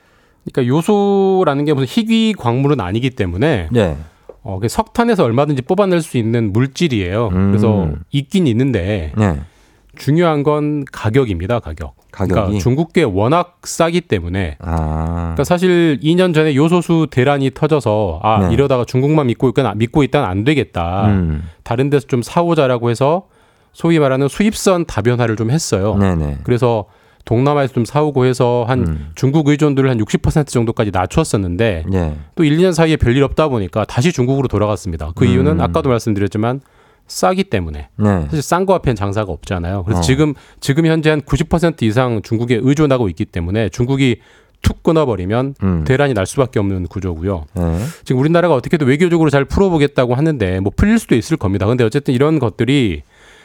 [0.45, 3.97] 그러니까 요소라는 게 무슨 희귀 광물은 아니기 때문에 네.
[4.43, 7.29] 어, 그 석탄에서 얼마든지 뽑아낼 수 있는 물질이에요.
[7.29, 7.51] 음.
[7.51, 9.41] 그래서 있긴 있는데 네.
[9.97, 11.61] 중요한 건 가격입니다.
[11.61, 11.95] 가격.
[12.13, 15.15] 가격이 그러니까 중국계 워낙 싸기 때문에 아.
[15.35, 18.53] 그러니까 사실 2년 전에 요소수 대란이 터져서 아 네.
[18.53, 21.07] 이러다가 중국만 믿고 있건 믿고 있다는 안 되겠다.
[21.07, 21.45] 음.
[21.63, 23.29] 다른 데서 좀 사오자라고 해서
[23.73, 25.97] 소위 말하는 수입선 다변화를 좀 했어요.
[25.97, 26.39] 네네.
[26.45, 26.87] 그래서
[27.25, 29.11] 동남아에서 좀 사오고 해서 한 음.
[29.15, 32.17] 중국 의존도를 한 60% 정도까지 낮췄었는데 네.
[32.35, 35.13] 또 1, 2년 사이에 별일 없다 보니까 다시 중국으로 돌아갔습니다.
[35.15, 35.61] 그 이유는 음.
[35.61, 36.61] 아까도 말씀드렸지만
[37.07, 38.25] 싸기 때문에 네.
[38.27, 39.85] 사실 싼 거 앞엔 장사가 없잖아요.
[39.85, 40.03] 그래서 어.
[40.03, 44.21] 지금 지금 현재 한 90% 이상 중국에 의존하고 있기 때문에 중국이
[44.63, 45.85] 툭 끊어버리면 음.
[45.85, 47.47] 대란이 날 수밖에 없는 구조고요.
[47.55, 47.79] 네.
[48.05, 51.67] 지금 우리나라가 어떻게든 외교적으로 잘 풀어보겠다고 하는데 뭐 풀릴 수도 있을 겁니다.
[51.67, 53.03] 근데 어쨌든 이런 것들이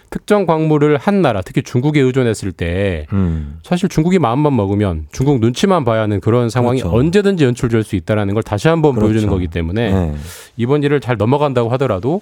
[0.10, 3.60] 특정 광물을 한 나라, 특히 중국에 의존했을 때 음.
[3.64, 6.96] 사실 중국이 마음만 먹으면 중국 눈치만 봐야 하는 그런 상황이 그렇죠.
[6.96, 9.08] 언제든지 연출될 수 있다는 걸 다시 한번 그렇죠.
[9.08, 10.16] 보여주는 거기 때문에 네.
[10.56, 12.22] 이번 일을 잘 넘어간다고 하더라도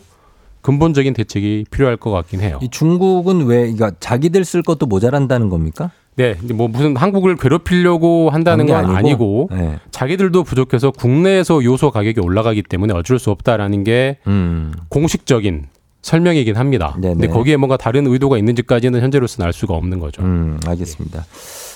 [0.66, 2.57] 근본적인 대책이 필요할 것 같긴 해요.
[2.59, 5.91] 이 중국은 왜 그러니까 자기들 쓸 것도 모자란다는 겁니까?
[6.16, 9.78] 네, 뭐 무슨 한국을 괴롭히려고 한다는 게건 아니고, 네.
[9.91, 14.74] 자기들도 부족해서 국내에서 요소 가격이 올라가기 때문에 어쩔 수 없다라는 게 음.
[14.89, 15.68] 공식적인
[16.01, 16.97] 설명이긴 합니다.
[16.99, 17.13] 네네.
[17.13, 20.24] 근데 거기에 뭔가 다른 의도가 있는지까지는 현재로서는 알 수가 없는 거죠.
[20.24, 21.26] 음, 알겠습니다.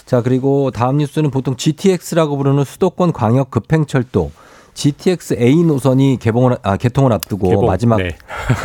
[0.08, 4.32] 자, 그리고 다음 뉴스는 보통 GTX라고 부르는 수도권 광역 급행철도
[4.74, 8.16] GTX A 노선이 개봉을 아, 개통을 앞두고 개봉, 마지막 네.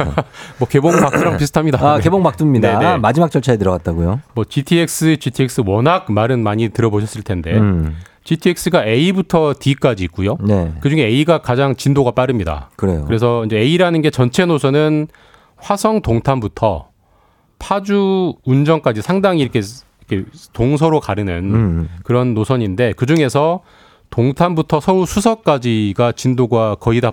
[0.59, 1.78] 뭐 개봉 박수랑 비슷합니다.
[1.86, 2.02] 아, 네.
[2.02, 2.78] 개봉 막두입니다.
[2.78, 2.98] 네네.
[2.98, 4.20] 마지막 절차에 들어갔다고요?
[4.34, 7.96] 뭐 GTX, GTX 워낙 말은 많이 들어보셨을 텐데 음.
[8.24, 10.36] GTX가 A부터 D까지 있고요.
[10.40, 10.72] 네.
[10.80, 12.70] 그 중에 A가 가장 진도가 빠릅니다.
[12.76, 13.05] 그래요.
[13.07, 15.09] 그래서 이제 A라는 게 전체 노선은
[15.57, 16.88] 화성 동탄부터
[17.59, 19.61] 파주 운정까지 상당히 이렇게,
[20.09, 21.88] 이렇게 동서로 가르는 음.
[22.02, 23.62] 그런 노선인데 그 중에서
[24.11, 27.12] 동탄부터 서울 수서까지가 진도가 거의 다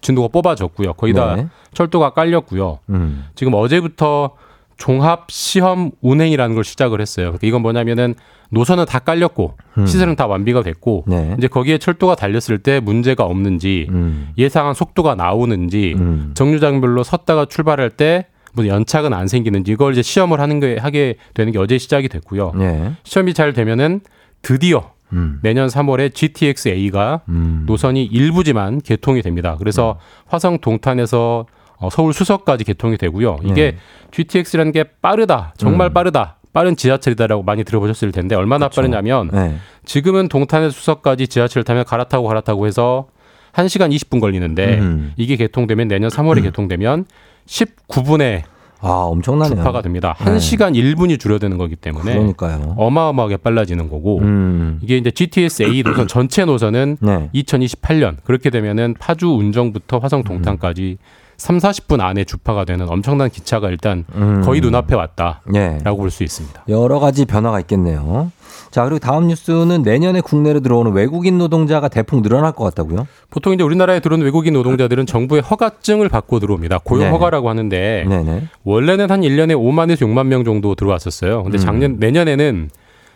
[0.00, 0.94] 진도가 뽑아졌고요.
[0.94, 1.48] 거의 다 네.
[1.74, 2.78] 철도가 깔렸고요.
[2.90, 3.24] 음.
[3.34, 4.36] 지금 어제부터
[4.76, 7.26] 종합 시험 운행이라는 걸 시작을 했어요.
[7.26, 8.14] 그러니까 이건 뭐냐면은
[8.50, 9.86] 노선은 다 깔렸고 음.
[9.86, 11.34] 시설은 다 완비가 됐고 네.
[11.38, 14.28] 이제 거기에 철도가 달렸을 때 문제가 없는지 음.
[14.38, 16.32] 예상한 속도가 나오는지 음.
[16.34, 21.52] 정류장별로 섰다가 출발할 때 무슨 연착은 안 생기는지 이걸 이제 시험을 하는 게 하게 되는
[21.52, 22.52] 게 어제 시작이 됐고요.
[22.56, 22.92] 네.
[23.02, 24.00] 시험이 잘 되면은
[24.42, 25.38] 드디어 음.
[25.42, 27.64] 내년 3월에 GTX A가 음.
[27.66, 29.56] 노선이 일부지만 개통이 됩니다.
[29.58, 31.46] 그래서 화성 동탄에서
[31.78, 33.38] 어, 서울 수서까지 개통이 되고요.
[33.44, 33.76] 이게 네.
[34.10, 35.92] GTX라는 게 빠르다, 정말 음.
[35.92, 38.80] 빠르다, 빠른 지하철이다라고 많이 들어보셨을 텐데 얼마나 그렇죠.
[38.80, 39.56] 빠르냐면 네.
[39.84, 43.08] 지금은 동탄에서 수서까지 지하철 타면 갈아타고 갈아타고 해서
[43.52, 45.12] 1시간 20분 걸리는데 음.
[45.16, 47.04] 이게 개통되면 내년 3월에 개통되면
[47.46, 48.42] 19분에
[48.80, 49.56] 아, 엄청나네요.
[49.56, 50.14] 주파가 됩니다.
[50.24, 50.32] 네.
[50.36, 52.74] 1시간 1분이 줄어드는 거기 때문에 그러니까요.
[52.76, 54.78] 어마어마하게 빨라지는 거고 음.
[54.82, 57.30] 이게 이제 GTS A 노선 전체 노선은 네.
[57.34, 60.98] 2028년 그렇게 되면은 파주 운정부터 화성 동탄까지
[61.38, 64.42] 3, 40분 안에 주파가 되는 엄청난 기차가 일단 음.
[64.42, 65.78] 거의 눈앞에 왔다라고 네.
[65.84, 66.64] 볼수 있습니다.
[66.68, 68.30] 여러 가지 변화가 있겠네요.
[68.70, 73.06] 자, 그리고 다음 뉴스는 내년에 국내로 들어오는 외국인 노동자가 대폭 늘어날 것 같다고요?
[73.30, 76.80] 보통 이제 우리나라에 들어오는 외국인 노동자들은 정부의 허가증을 받고 들어옵니다.
[76.84, 77.10] 고용 네.
[77.10, 78.42] 허가라고 하는데 네네.
[78.64, 81.42] 원래는 한 1년에 5만에서 6만 명 정도 들어왔었어요.
[81.42, 81.60] 근데 음.
[81.60, 82.70] 작년 내년에는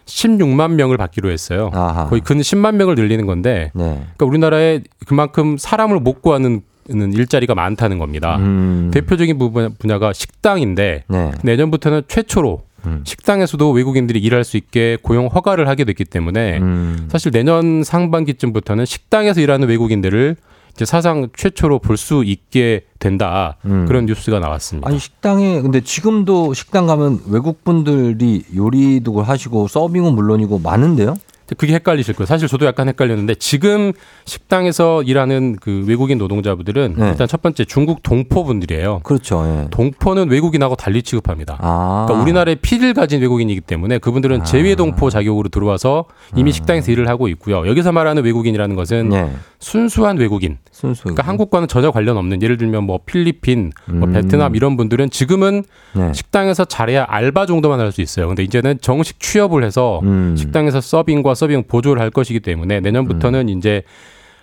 [0.06, 1.70] 16만 명을 받기로 했어요.
[1.72, 2.08] 아하.
[2.08, 3.84] 거의 근 10만 명을 늘리는 건데 네.
[3.84, 8.36] 그러니까 우리나라에 그만큼 사람을 못 구하는 일자리가 많다는 겁니다.
[8.36, 8.90] 음.
[8.92, 11.30] 대표적인 부분 분야가 식당인데 네.
[11.42, 13.02] 내년부터는 최초로 음.
[13.04, 17.08] 식당에서도 외국인들이 일할 수 있게 고용 허가를 하게 됐기 때문에 음.
[17.10, 20.36] 사실 내년 상반기쯤부터는 식당에서 일하는 외국인들을
[20.74, 23.84] 이제 사상 최초로 볼 수 있게 된다 음.
[23.86, 24.88] 그런 뉴스가 나왔습니다.
[24.88, 31.16] 아니 식당에 근데 지금도 식당 가면 외국 분들이 요리도 하시고 서빙은 물론이고 많은데요?
[31.56, 32.26] 그게 헷갈리실 거예요.
[32.26, 33.92] 사실 저도 약간 헷갈렸는데 지금
[34.24, 37.08] 식당에서 일하는 그 외국인 노동자분들은 네.
[37.10, 39.00] 일단 첫 번째 중국 동포분들이에요.
[39.02, 39.44] 그렇죠.
[39.46, 39.68] 예.
[39.70, 41.58] 동포는 외국인하고 달리 취급합니다.
[41.60, 42.04] 아.
[42.06, 47.28] 그러니까 우리나라에 피를 가진 외국인이기 때문에 그분들은 제외 동포 자격으로 들어와서 이미 식당에서 일을 하고
[47.28, 47.66] 있고요.
[47.66, 49.30] 여기서 말하는 외국인이라는 것은 예.
[49.58, 50.58] 순수한 외국인.
[50.72, 51.02] 순수.
[51.02, 54.12] 그러니까 한국과는 전혀 관련 없는 예를 들면 뭐 필리핀, 뭐 음.
[54.14, 56.12] 베트남 이런 분들은 지금은 네.
[56.14, 58.28] 식당에서 잘해야 알바 정도만 할 수 있어요.
[58.28, 60.36] 근데 이제는 정식 취업을 해서 음.
[60.38, 63.58] 식당에서 서빙과 서빙 보조를 할 것이기 때문에 내년부터는 음.
[63.58, 63.82] 이제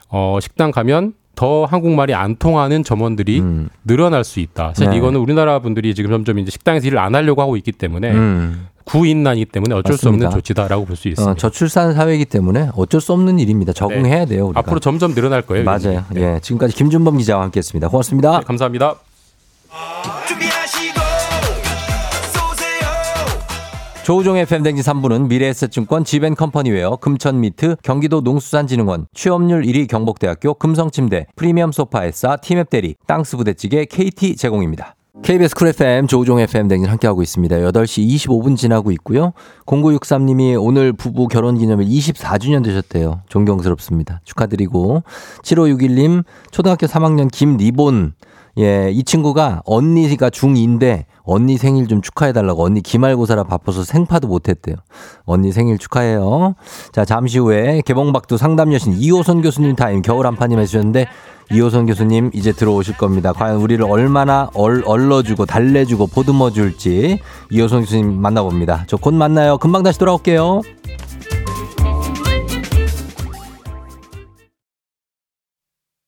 [0.10, 3.70] 어 식당 가면 더 한국말이 안 통하는 점원들이 음.
[3.86, 4.70] 늘어날 수 있다.
[4.70, 4.98] 사실 네.
[4.98, 8.68] 이거는 우리나라 분들이 지금 점점 이제 식당에서 일을 안 하려고 하고 있기 때문에 음.
[8.86, 10.28] 구인난이기 때문에 어쩔 수 맞습니다.
[10.28, 11.32] 없는 조치다라고 볼 수 있습니다.
[11.32, 13.74] 어, 저출산 사회이기 때문에 어쩔 수 없는 일입니다.
[13.74, 14.45] 적응해야 돼요.
[14.48, 14.62] 우리가.
[14.62, 15.66] 앞으로 점점 늘어날 거예요.
[15.66, 16.06] 맞아요.
[16.10, 16.22] 네.
[16.36, 16.39] 예.
[16.41, 17.89] 지금까지 김준범 기자와 함께했습니다.
[17.89, 18.39] 고맙습니다.
[18.39, 18.95] 네, 감사합니다.
[24.08, 32.38] 조우종의 FM 대행진 3부는 미래에셋증권 지벤컴퍼니웨어 금천미트 경기도 농수산진흥원 취업률 1위 경북대학교 금성침대 프리미엄 소파에싸
[32.38, 34.95] 티맵대리 땅스부대찌개 KT 제공입니다.
[35.24, 37.58] KBS 쿨 FM 조우종 FM 대행진 함께하고 있습니다.
[37.58, 39.34] 8시 25분 지나고 있고요.
[39.66, 43.24] 0963님이 오늘 부부 결혼기념일 24주년 되셨대요.
[43.28, 44.22] 존경스럽습니다.
[44.24, 45.03] 축하드리고
[45.43, 48.14] 7561님 초등학교 3학년 김리본
[48.60, 54.78] 예, 이 친구가 언니가 중2인데 언니 생일 좀 축하해달라고 언니 기말고사라 바빠서 생파도 못했대요.
[55.25, 56.55] 언니 생일 축하해요.
[56.93, 61.07] 자, 잠시 후에 개봉박두 상담 여신 이호선 교수님 타임 겨울 한파님 해주셨는데
[61.51, 63.34] 이호선 교수님 이제 들어오실 겁니다.
[63.34, 67.19] 과연 우리를 얼마나 얼, 얼러주고 달래주고 보듬어 줄지
[67.51, 68.86] 이호선 교수님 만나봅니다.
[68.88, 69.57] 저 곧 만나요.
[69.57, 70.61] 금방 다시 돌아올게요.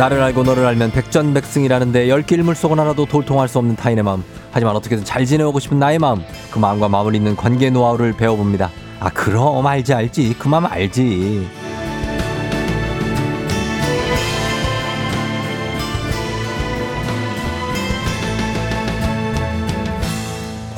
[0.00, 4.24] 나를 알고 너를 알면 백전백승이라는데 열 길 물속은 하나도 돌통할 수 없는 타인의 마음.
[4.50, 6.22] 하지만 어떻게든 잘 지내오고 싶은 나의 마음.
[6.50, 8.70] 그 마음과 마음을 잇는 관계 노하우를 배워봅니다.
[8.98, 10.36] 아 그럼 알지 알지.
[10.38, 11.46] 그 마음 알지.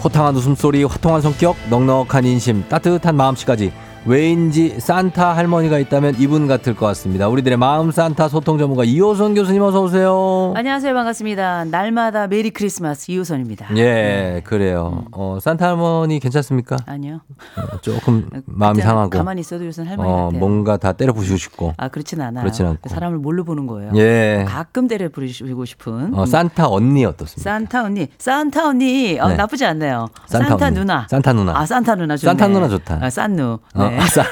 [0.03, 3.73] 호탕한 웃음소리, 화통한 성격, 넉넉한 인심, 따뜻한 마음씨까지
[4.05, 7.29] 왜인지 산타 할머니가 있다면 이분 같을 것 같습니다.
[7.29, 10.53] 우리들의 마음 산타 소통 전문가 이호선 교수님 어서 오세요.
[10.57, 10.93] 안녕하세요.
[10.93, 11.67] 반갑습니다.
[11.67, 13.77] 날마다 메리 크리스마스 이호선입니다.
[13.77, 15.05] 예, 그래요.
[15.13, 16.79] 어, 산타 할머니 괜찮습니까?
[16.87, 17.21] 아니요.
[17.57, 19.11] 어, 조금 마음이 그냥 상하고.
[19.11, 20.39] 가만히 있어도 요새 할머니 어, 같아요.
[20.41, 21.75] 뭔가 다 때려 부시고 싶고.
[21.77, 22.43] 아 그렇진 않아요.
[22.43, 22.89] 그렇진 않고.
[22.89, 23.93] 사람을 뭘로 보는 거예요.
[23.95, 24.45] 예.
[24.49, 26.13] 가끔 때려 부리고 싶은.
[26.15, 27.49] 어, 산타 언니 어떻습니까?
[27.49, 29.37] 산타 언니, 산타 언니, 어, 네.
[29.37, 30.09] 나쁘지 않네요.
[30.27, 30.71] 산타 산타.
[30.71, 31.07] 누나.
[31.09, 31.57] 산타 누나.
[31.57, 32.31] 아, 산타 누나 좋네.
[32.31, 32.99] 산타 누나 좋다.
[33.01, 33.59] 아, 산누.
[33.77, 34.07] 어, 네.
[34.07, 34.25] 싼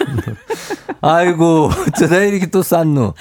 [1.02, 3.14] 아이고, 어쩌다 이렇게 또 싼누.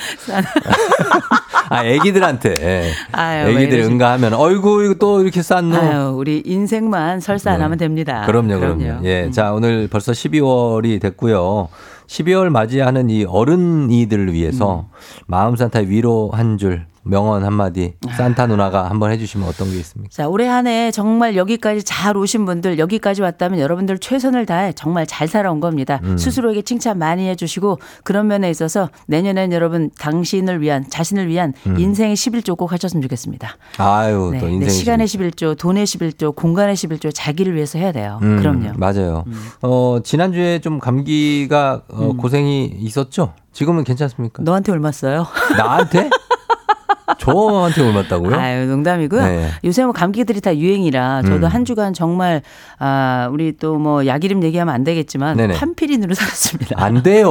[1.69, 2.91] 아, 애기들한테.
[3.11, 5.75] 아유, 왜 애기들 응가하면, 어이구, 이거 또 이렇게 싼누.
[5.75, 7.63] 아유, 우리 인생만 설사 안 네.
[7.63, 8.23] 하면 됩니다.
[8.25, 9.05] 그럼요, 그럼요.
[9.05, 9.25] 예.
[9.25, 9.31] 음.
[9.31, 11.69] 자, 오늘 벌써 12월이 됐고요.
[12.07, 14.95] 12월 맞이하는 이 어른이들을 위해서 음.
[15.27, 18.13] 마음 산타 위로 한 줄, 명언 한마디, 아.
[18.13, 20.11] 산타 누나가 한번 해주시면 어떤 게 있습니까?
[20.13, 25.07] 자, 올해 한 해 정말 여기까지 잘 오신 분들, 여기까지 왔다면 여러분들 최선을 다해 정말
[25.07, 25.99] 잘 살아온 겁니다.
[26.03, 26.17] 음.
[26.17, 32.57] 스스로에게 칭찬 많이 해주시고 그런 면에 있어서 내년엔 여러분 당신을 위한, 자신을 위한 인생의 11조
[32.57, 33.55] 꼭 하셨으면 좋겠습니다.
[33.77, 34.41] 아유, 네, 음.
[34.41, 34.71] 또 네, 인생이.
[34.71, 38.19] 시간의 11조, 돈의 11조, 공간의 11조 자기를 위해서 해야 돼요.
[38.21, 38.73] 음, 그럼요.
[38.77, 39.23] 맞아요.
[39.61, 43.33] 어, 지난 주에 좀 감기가 어, 고생이 있었죠?
[43.53, 44.43] 지금은 괜찮습니까?
[44.43, 45.25] 너한테 옮았어요?
[45.57, 46.09] 나한테?
[47.17, 48.35] 저한테 옮았다고요?
[48.39, 49.21] 아유, 농담이고요.
[49.23, 49.49] 네.
[49.63, 51.51] 요새 뭐 감기들이 다 유행이라 저도 음.
[51.51, 52.41] 한 주간 정말
[52.77, 55.55] 아, 우리 또 뭐 약 이름 얘기하면 안 되겠지만 네네.
[55.55, 56.75] 판피린으로 살았습니다.
[56.83, 57.29] 안 돼요.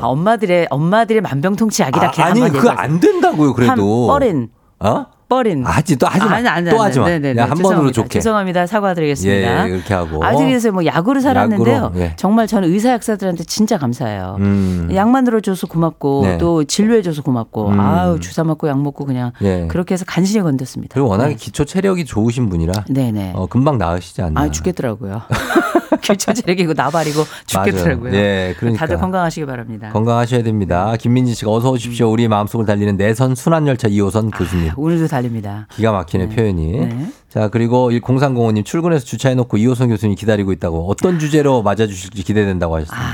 [0.00, 2.12] 아, 엄마들의 엄마들의 만병통치 약이다.
[2.16, 4.06] 아, 아니, 그거 안 된다고요, 그래도.
[4.08, 4.48] 판퍼린.
[4.80, 5.06] 어?
[5.30, 5.64] 버린.
[5.64, 6.34] 하지 또 하지 마.
[6.34, 7.06] 아니, 아니, 또 아니, 하지 마.
[7.08, 7.40] 네네네.
[7.40, 7.92] 한 번으로 죄송합니다.
[7.94, 8.18] 좋게.
[8.18, 8.66] 죄송합니다.
[8.66, 9.64] 사과드리겠습니다.
[9.66, 10.22] 예, 이렇게 하고.
[10.22, 11.76] 아주 그래서 뭐 약으로 살았는데요.
[11.76, 12.12] 약으로, 예.
[12.16, 14.36] 정말 저는 의사 약사들한테 진짜 감사해요.
[14.40, 14.90] 음.
[14.92, 16.38] 약만 들어줘서 고맙고 네.
[16.38, 17.80] 또 진료해줘서 고맙고 음.
[17.80, 19.66] 아우 주사 맞고 약 먹고 그냥 예.
[19.68, 20.92] 그렇게 해서 간신히 건졌습니다.
[20.94, 23.32] 그리고 워낙에 기초 체력이 좋으신 분이라 네네.
[23.36, 24.40] 어, 금방 나으시지 않나.
[24.40, 25.22] 아 죽겠더라고요.
[26.02, 28.14] 기초 체력이고 나발이고 죽겠더라고요.
[28.14, 28.80] 예, 그러니까.
[28.80, 29.90] 다들 건강하시기 바랍니다.
[29.92, 30.94] 건강하셔야 됩니다.
[30.98, 32.10] 김민지 씨가 어서 오십시오.
[32.10, 34.72] 우리 마음속을 달리는 내선 순환열차 2호선 교수님.
[34.76, 35.66] 오늘도 달 립니다.
[35.72, 36.72] 기가 막히네 표현이.
[36.72, 37.06] 네.
[37.28, 43.06] 자 그리고 0305님 출근해서 주차해놓고 이호선 교수님 기다리고 있다고 어떤 주제로 맞아주실지 기대된다고 하셨습니다.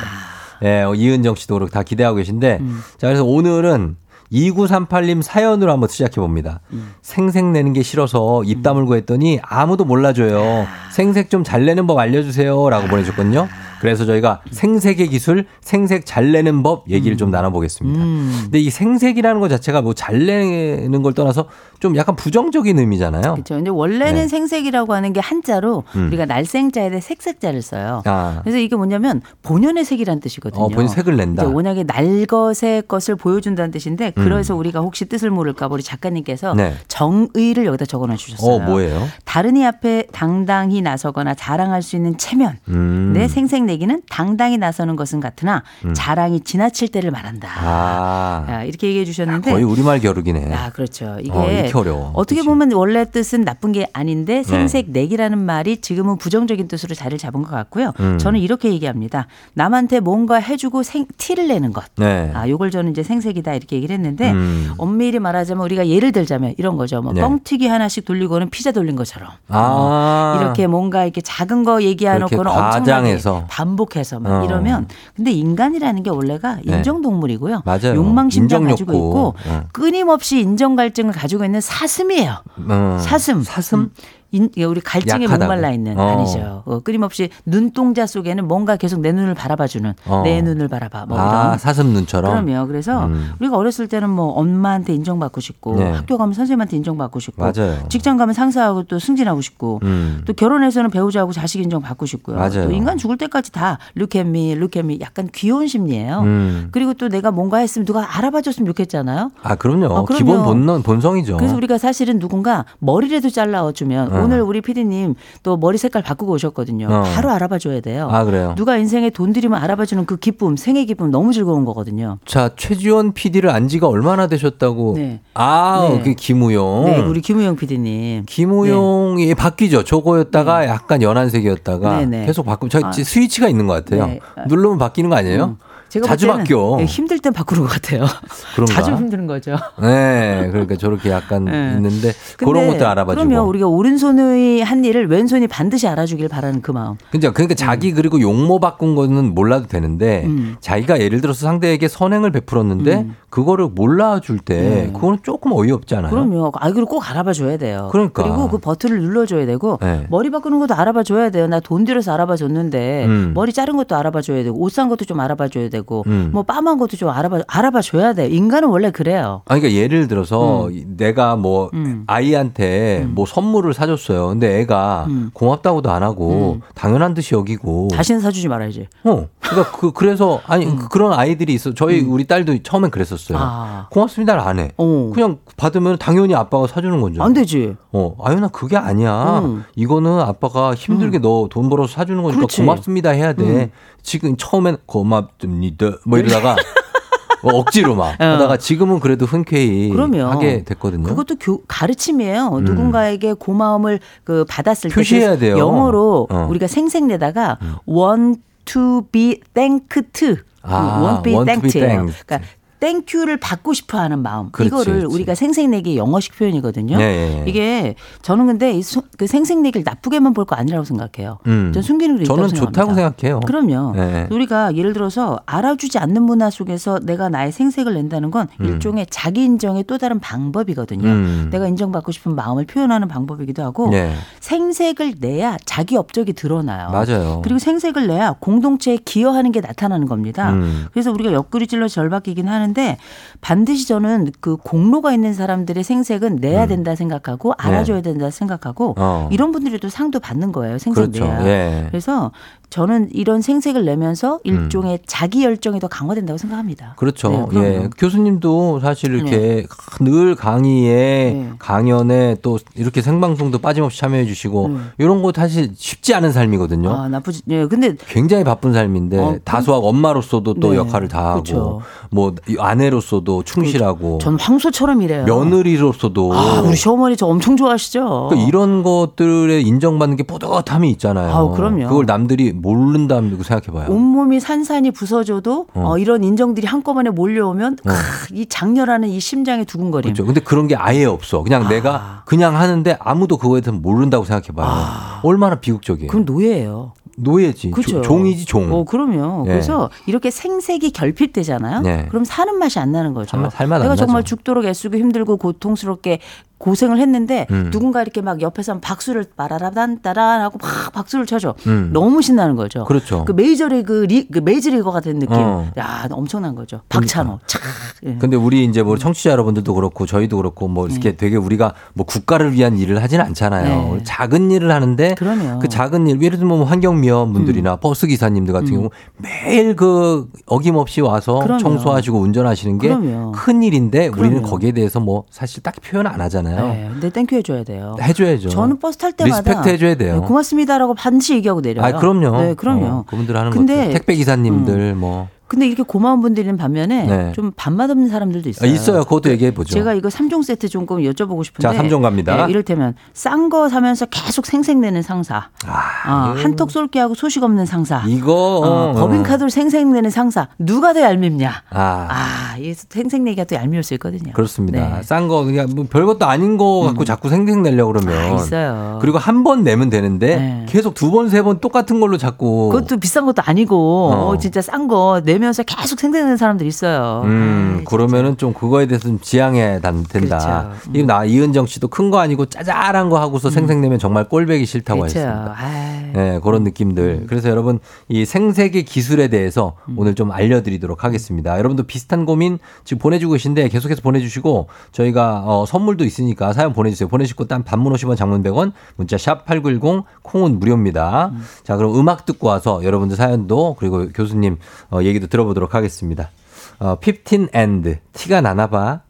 [0.64, 2.80] 예, 어, 이은정 씨도 그렇고 다 기대하고 계신데 음.
[2.98, 3.96] 자 그래서 오늘은
[4.32, 6.60] 2938님 사연으로 한번 시작해 봅니다.
[6.72, 6.92] 음.
[7.02, 10.66] 생색 내는 게 싫어서 입 다물고 했더니 아무도 몰라줘요.
[10.92, 12.68] 생색 좀 잘 내는 법 알려주세요.
[12.70, 13.46] 라고 보내줬거든요.
[13.80, 18.02] 그래서 저희가 생색의 기술, 생색 잘 내는 법 얘기를 좀 나눠보겠습니다.
[18.02, 18.38] 음.
[18.44, 21.46] 근데 이 생색이라는 것 자체가 뭐 잘 내는 걸 떠나서
[21.80, 23.34] 좀 약간 부정적인 의미잖아요.
[23.34, 23.54] 그렇죠.
[23.54, 24.28] 근데 원래는 네.
[24.28, 26.06] 생색이라고 하는 게 한자로 음.
[26.08, 28.02] 우리가 날생자에 색색자를 써요.
[28.04, 28.40] 아.
[28.42, 30.62] 그래서 이게 뭐냐면 본연의 색이라는 뜻이거든요.
[30.62, 31.42] 어, 본인 색을 낸다.
[31.44, 36.56] 이제 워낙에 날것의 것을 보여준다는 뜻인데 그래서 우리가 혹시 뜻을 모를까 봐 우리 작가님께서 음.
[36.56, 36.74] 네.
[36.88, 38.54] 정의를 여기다 적어놔 주셨어요.
[38.54, 39.06] 어, 뭐예요?
[39.24, 42.58] 다른 이 앞에 당당히 나서거나 자랑할 수 있는 체면.
[42.68, 43.12] 음.
[43.14, 45.62] 내 생색 내기는 당당히 나서는 것은 같으나
[45.94, 47.48] 자랑이 지나칠 때를 말한다.
[47.58, 48.46] 아.
[48.48, 50.54] 야, 이렇게 얘기해 주셨는데 거의 우리말 겨루기네.
[50.54, 51.16] 아, 그렇죠.
[51.20, 52.10] 이게 어, 이렇게 어려워.
[52.14, 52.48] 어떻게 그치?
[52.48, 54.42] 보면 원래 뜻은 나쁜 게 아닌데 네.
[54.42, 57.92] 생색 내기라는 말이 지금은 부정적인 뜻으로 자리를 잡은 것 같고요.
[58.00, 58.18] 음.
[58.18, 59.26] 저는 이렇게 얘기합니다.
[59.54, 61.84] 남한테 뭔가 해주고 생, 티를 내는 것.
[61.96, 62.30] 네.
[62.34, 64.72] 아, 요걸 저는 이제 생색이다 이렇게 얘기를 했는데 음.
[64.78, 67.02] 엄밀히 말하자면 우리가 예를 들자면 이런 거죠.
[67.02, 67.20] 뭐 네.
[67.20, 69.30] 뻥튀기 하나씩 돌리고는 피자 돌린 것처럼.
[69.48, 70.38] 아.
[70.40, 73.18] 이렇게 뭔가 이렇게 작은 거 얘기해놓고는 엄청나게.
[73.48, 74.44] 반복해서 막 어.
[74.44, 76.76] 이러면 근데 인간이라는 게 원래가 네.
[76.76, 77.62] 인정 동물이고요.
[77.64, 77.94] 맞아요.
[77.94, 78.92] 욕망 심장 인정 가지고.
[78.92, 79.62] 있고 어.
[79.72, 82.42] 끊임없이 인정 갈증을 가지고 있는 사슴이에요.
[82.68, 82.98] 어.
[83.02, 83.42] 사슴.
[83.42, 83.78] 사슴?
[83.80, 83.90] 음.
[84.36, 85.38] 인, 이게 우리 갈증에 약하다고.
[85.52, 86.02] 목말라 있는 어.
[86.02, 86.62] 아니죠.
[86.66, 90.22] 어, 끊임없이 눈동자 속에는 뭔가 계속 내 눈을 바라봐주는 어.
[90.24, 91.06] 내 눈을 바라봐.
[91.06, 91.58] 뭐 아, 이런.
[91.58, 92.44] 사슴 눈처럼.
[92.44, 92.66] 그럼요.
[92.66, 93.32] 그래서 음.
[93.40, 95.90] 우리가 어렸을 때는 뭐 엄마한테 인정받고 싶고 네.
[95.92, 97.78] 학교 가면 선생님한테 인정받고 싶고 맞아요.
[97.88, 100.22] 직장 가면 상사하고 또 승진하고 싶고 음.
[100.26, 102.36] 또 결혼해서는 배우자하고 자식 인정 받고 싶고요.
[102.36, 102.64] 맞아요.
[102.64, 106.20] 또 인간 죽을 때까지 다 루케미, 루케미 약간 귀여운 심리예요.
[106.20, 106.68] 음.
[106.72, 109.30] 그리고 또 내가 뭔가 했으면 누가 알아봐줬으면 좋겠잖아요.
[109.42, 109.86] 아, 그럼요.
[109.86, 110.18] 어, 그럼요.
[110.18, 111.36] 기본 본능, 본성이죠.
[111.38, 114.25] 그래서 우리가 사실은 누군가 머리라도 잘라주면 어.
[114.26, 116.88] 오늘 우리 PD님 또 머리 색깔 바꾸고 오셨거든요.
[116.90, 117.02] 어.
[117.14, 118.08] 바로 알아봐 줘야 돼요.
[118.10, 118.54] 아, 그래요?
[118.56, 122.18] 누가 인생에 돈 들이면 알아봐 주는 그 기쁨, 생애 기쁨 너무 즐거운 거거든요.
[122.24, 124.94] 자, 최지원 PD를 안 지가 얼마나 되셨다고.
[124.96, 125.20] 네.
[125.34, 126.02] 아, 네.
[126.02, 126.84] 그 김우용.
[126.86, 128.24] 네, 우리 김우영 PD님.
[128.26, 129.84] 김우용이 바뀌죠.
[129.84, 132.26] 저거였다가 약간 연한색이었다가 네, 네.
[132.26, 132.92] 계속 바꾸면 저 아.
[132.92, 134.06] 스위치가 있는 것 같아요.
[134.06, 134.20] 네.
[134.48, 135.44] 누르면 바뀌는 거 아니에요?
[135.44, 135.56] 음.
[135.88, 136.76] 제가 자주 바뀌어.
[136.78, 138.04] 네, 힘들 땐 바꾸는 것 같아요.
[138.54, 138.74] 그런가?
[138.74, 139.56] 자주 힘드는 거죠.
[139.80, 141.72] 네, 그러니까 저렇게 약간 네.
[141.76, 143.14] 있는데 그런 것도 알아봐주고.
[143.14, 146.96] 그러면 우리가 오른손의 한 일을 왼손이 반드시 알아주길 바라는 그 마음.
[147.10, 147.32] 그죠.
[147.32, 150.56] 그러니까 자기 그리고 용모 바꾼 거는 몰라도 되는데 음.
[150.60, 153.16] 자기가 예를 들어서 상대에게 선행을 베풀었는데 음.
[153.30, 154.92] 그거를 몰라줄 때 네.
[154.92, 156.10] 그거는 조금 어이없잖아요.
[156.10, 156.52] 그럼요.
[156.54, 157.88] 아, 그리고 꼭 알아봐줘야 돼요.
[157.92, 158.22] 그러니까.
[158.24, 160.06] 리고 그 버튼을 눌러줘야 되고 네.
[160.10, 161.46] 머리 바꾸는 것도 알아봐줘야 돼요.
[161.46, 163.32] 나 돈 들여서 알아봐줬는데 음.
[163.34, 165.75] 머리 자른 것도 알아봐줘야 되고 옷 산 것도 좀 알아봐줘야 되고
[166.06, 166.30] 음.
[166.32, 168.28] 뭐 빠만 것도 좀 알아봐 알아봐 줘야 돼요.
[168.28, 169.42] 인간은 원래 그래요.
[169.46, 172.04] 아, 그러니까 예를 들어서 내가 뭐 음.
[172.06, 174.28] 아이한테 뭐 선물을 사줬어요.
[174.28, 175.30] 근데 애가 음.
[175.32, 177.88] 고맙다고도 안 하고 당연한 듯이 여기고.
[177.92, 178.86] 다시는 사주지 말아야지.
[179.04, 179.26] 어.
[179.40, 181.74] 그러니까 그 그래서 아니 그- 그런 아이들이 있어.
[181.74, 183.38] 저희 우리 딸도 처음엔 그랬었어요.
[183.38, 183.42] 음.
[183.42, 183.86] 아.
[183.90, 184.70] 고맙습니다를 안 해.
[184.76, 185.10] 어.
[185.14, 187.22] 그냥 받으면 당연히 아빠가 사주는 건줄.
[187.22, 187.74] 안 되지.
[187.92, 189.40] 어, 아유나 그게 아니야.
[189.44, 189.64] 음.
[189.74, 192.60] 이거는 아빠가 힘들게 너 돈 벌어서 사주는 거니까 그렇지.
[192.62, 193.70] 고맙습니다 해야 돼.
[194.06, 194.08] 음.
[194.08, 195.98] 지금 처음엔 고맙습니다.
[196.04, 196.56] 뭐 이러다가
[197.42, 198.24] 뭐 억지로 막 어.
[198.24, 201.04] 하다가 지금은 그래도 흔쾌히 그러면 하게 됐거든요.
[201.04, 202.60] 그것도 교, 가르침이에요.
[202.60, 204.96] 누군가에게 고마움을 그 받았을 때 음.
[204.96, 205.58] 표시해야 그래서 돼요.
[205.58, 206.44] 영어로 어.
[206.44, 206.50] 음.
[206.50, 212.24] 우리가 생색내다가 want to be thanked, 아, want to be thanked.
[212.26, 212.40] 그러니까
[212.80, 214.50] 땡큐를 받고 싶어 하는 마음.
[214.50, 215.14] 그렇지, 이거를 그렇지.
[215.14, 216.96] 우리가 생색내기 영어식 표현이거든요.
[217.00, 217.44] 예, 예, 예.
[217.46, 218.80] 이게 저는 근데
[219.16, 221.38] 그 생색내기를 나쁘게만 볼 거 아니라고 생각해요.
[221.48, 221.72] 음.
[221.74, 222.48] 전 숨기는 게 저는.
[222.48, 223.40] 좋다고 생각해요.
[223.40, 223.94] 그럼요.
[223.96, 224.28] 네.
[224.30, 229.84] 우리가 예를 들어서 알아주지 않는 문화 속에서 내가 나의 생색을 낸다는 건 일종의 자기 인정의
[229.88, 231.08] 또 다른 방법이거든요.
[231.08, 231.48] 음.
[231.50, 234.14] 내가 인정받고 싶은 마음을 표현하는 방법이기도 하고 네.
[234.40, 236.90] 생색을 내야 자기 업적이 드러나요.
[236.90, 237.40] 맞아요.
[237.42, 240.52] 그리고 생색을 내야 공동체에 기여하는 게 나타나는 겁니다.
[240.52, 240.86] 음.
[240.92, 242.98] 그래서 우리가 옆구리 찔러 절박이긴 하는 데
[243.40, 248.94] 반드시 저는 그 공로가 있는 사람들의 생색은 내야 된다 생각하고 알아줘야 된다 생각하고 음.
[248.94, 249.02] 네.
[249.02, 249.28] 어.
[249.32, 250.78] 이런 분들이 또 상도 받는 거예요.
[250.78, 251.24] 생색 그렇죠.
[251.24, 251.46] 내야.
[251.46, 251.86] 예.
[251.88, 252.32] 그래서
[252.70, 256.94] 저는 이런 생색을 내면서 일종의 자기 열정이 더 강화된다고 생각합니다.
[256.96, 257.48] 그렇죠.
[257.52, 257.60] 네.
[257.60, 257.88] 예.
[257.96, 259.66] 교수님도 사실 이렇게
[260.00, 261.50] 늘 강의에 네.
[261.58, 264.78] 강연에 또 이렇게 생방송도 빠짐없이 참여해 주시고 네.
[264.98, 266.90] 이런 거 사실 쉽지 않은 삶이거든요.
[266.90, 267.42] 아, 나쁘지.
[267.48, 270.76] 예, 근데 굉장히 바쁜 삶인데 어, 다소학 엄마로서도 또 네.
[270.76, 271.82] 역할을 다 하고 그렇죠.
[272.10, 275.24] 뭐 아내로서도 충실하고 전 황소처럼 일해요.
[275.24, 278.28] 며느리로서도 아, 우리 시어머니 저 엄청 좋아하시죠.
[278.28, 281.34] 그러니까 이런 것들에 인정받는 게 뿌듯함이 있잖아요.
[281.34, 281.88] 아우, 그럼요.
[281.88, 283.90] 그걸 남들이 모른다고 생각해봐요.
[283.94, 285.90] 온몸이 산산이 부서져도 어.
[285.92, 287.92] 어, 이런 인정들이 한꺼번에 몰려오면 크,
[288.34, 290.12] 이 장렬하는 이 심장의 두근거림.
[290.12, 290.24] 그렇죠.
[290.26, 291.42] 근데 그런 게 아예 없어.
[291.42, 291.68] 그냥 아.
[291.68, 295.20] 내가 그냥 하는데 아무도 그거에 대해서 모른다고 생각해봐요.
[295.22, 296.08] 얼마나 비극적이에요.
[296.08, 296.12] 아.
[296.12, 296.92] 그건 노예예요.
[297.18, 297.70] 노예지.
[297.70, 297.90] 그죠.
[297.92, 298.70] 조- 종이지 종.
[298.70, 299.44] 어, 그럼요.
[299.46, 299.50] 예.
[299.50, 301.80] 그래서 이렇게 생색이 결핍되잖아요.
[301.80, 302.06] 네.
[302.10, 303.30] 그럼 사는 맛이 안 나는 거죠.
[303.38, 304.22] 살- 살맛 안 내가 정말.
[304.22, 306.20] 죽도록 애쓰고 힘들고 고통스럽게
[306.58, 307.70] 고생을 했는데 음.
[307.70, 311.54] 누군가 이렇게 막 옆에서 박수를 빠라라단따란 하고 막 박수를 쳐줘.
[311.66, 311.90] 음.
[311.92, 312.84] 너무 신나는 거죠.
[312.84, 313.24] 그렇죠.
[313.26, 315.36] 그 메이저리그 리, 그 메이저리거 같은 느낌.
[315.36, 315.70] 어.
[315.78, 316.80] 야, 엄청난 거죠.
[316.88, 317.40] 박찬호.
[317.46, 317.58] 차.
[318.06, 318.16] 예.
[318.18, 322.52] 근데 우리 이제 뭐 청취자 여러분들도 그렇고 저희도 그렇고 뭐 이렇게 되게 우리가 뭐 국가를
[322.52, 323.94] 위한 일을 하진 않잖아요.
[323.96, 324.02] 네.
[324.04, 328.70] 작은 일을 하는데 그러면 그 작은 일 예를 들면 뭐 환경미화 분들이나 버스 기사님들 같은
[328.70, 331.58] 경우 매일 그 어김없이 와서 그럼요.
[331.60, 332.96] 청소하시고 운전하시는 게.
[333.34, 334.46] 큰 일인데 우리는 그럼요.
[334.46, 336.45] 거기에 대해서 뭐 사실 딱히 표현 안 하잖아요.
[336.54, 337.96] 네, 근데 thank you 해줘야 돼요.
[338.00, 338.48] 해줘야죠.
[338.48, 340.20] 저는 버스 탈 때마다 respect 해줘야 돼요.
[340.20, 341.84] 네, 고맙습니다라고 반드시 얘기하고 내려요.
[341.84, 342.40] 아, 그럼요.
[342.42, 342.86] 네, 그럼요.
[342.86, 343.92] 어, 그분들 하는 근데- 음.
[343.92, 347.32] 택배 기사님들 뭐 근데 이렇게 고마운 분들은 반면에 네.
[347.32, 348.70] 좀 밥맛 없는 사람들도 아, 있어요.
[348.72, 349.04] 있어요.
[349.04, 349.72] 그것도 얘기해 보죠.
[349.74, 351.68] 제가 이거 3종 세트 조금 여쭤보고 싶은데.
[351.68, 352.46] 자, 삼종 갑니다.
[352.46, 355.48] 네, 이를테면 싼 거 사면서 계속 생색내는 상사.
[355.64, 358.02] 아, 한턱 쏠게 하고 소식 없는 상사.
[358.08, 360.48] 이거 어, 어, 법인카드로 생색내는 상사.
[360.58, 361.62] 누가 더 얄밉냐?
[361.70, 362.08] 아.
[362.10, 364.32] 아, 이 생색내기가 또 얄미울 수 있거든요.
[364.32, 364.96] 그렇습니다.
[364.96, 365.02] 네.
[365.04, 368.98] 싼거 그냥 뭐 별것도 아닌 거 갖고 자꾸 생색 내려고 그러면 아, 있어요.
[369.00, 370.66] 그리고 한 번 내면 되는데 네.
[370.68, 374.28] 계속 두 번 세 번 똑같은 걸로 자꾸 그것도 비싼 것도 아니고 어.
[374.30, 377.22] 어, 진짜 싼거 내 면서 계속 생색내는 사람들 있어요.
[377.24, 380.38] 음, 아이, 그러면은 좀 그거에 대해서 좀 지양해야 단- 된다.
[380.38, 380.90] 그렇죠.
[380.90, 380.96] 음.
[380.96, 385.18] 이나 이은정 씨도 큰 거 아니고 짜잘한 거 하고서 생색 내면 정말 꼴배기 싫다고 그렇죠.
[385.18, 385.54] 하셨습니다.
[385.58, 386.12] 아이.
[386.12, 387.26] 네, 그런 느낌들.
[387.28, 389.96] 그래서 여러분 이 생색의 기술에 대해서 음.
[389.98, 391.58] 오늘 좀 알려드리도록 하겠습니다.
[391.58, 397.08] 여러분도 비슷한 고민 지금 보내주고 계신데 계속해서 보내주시고 저희가 어, 선물도 있으니까 사연 보내주세요.
[397.08, 401.30] 보내시고 딴 반문 50원 장문 100원 문자 샵 8910 콩은 무료입니다.
[401.32, 401.44] 음.
[401.64, 404.58] 자 그럼 음악 듣고 와서 여러분들 사연도 그리고 교수님
[404.90, 406.30] 어, 얘기도 들어보도록 하겠습니다.
[406.78, 409.00] 어, 15 and 티가 나나 봐.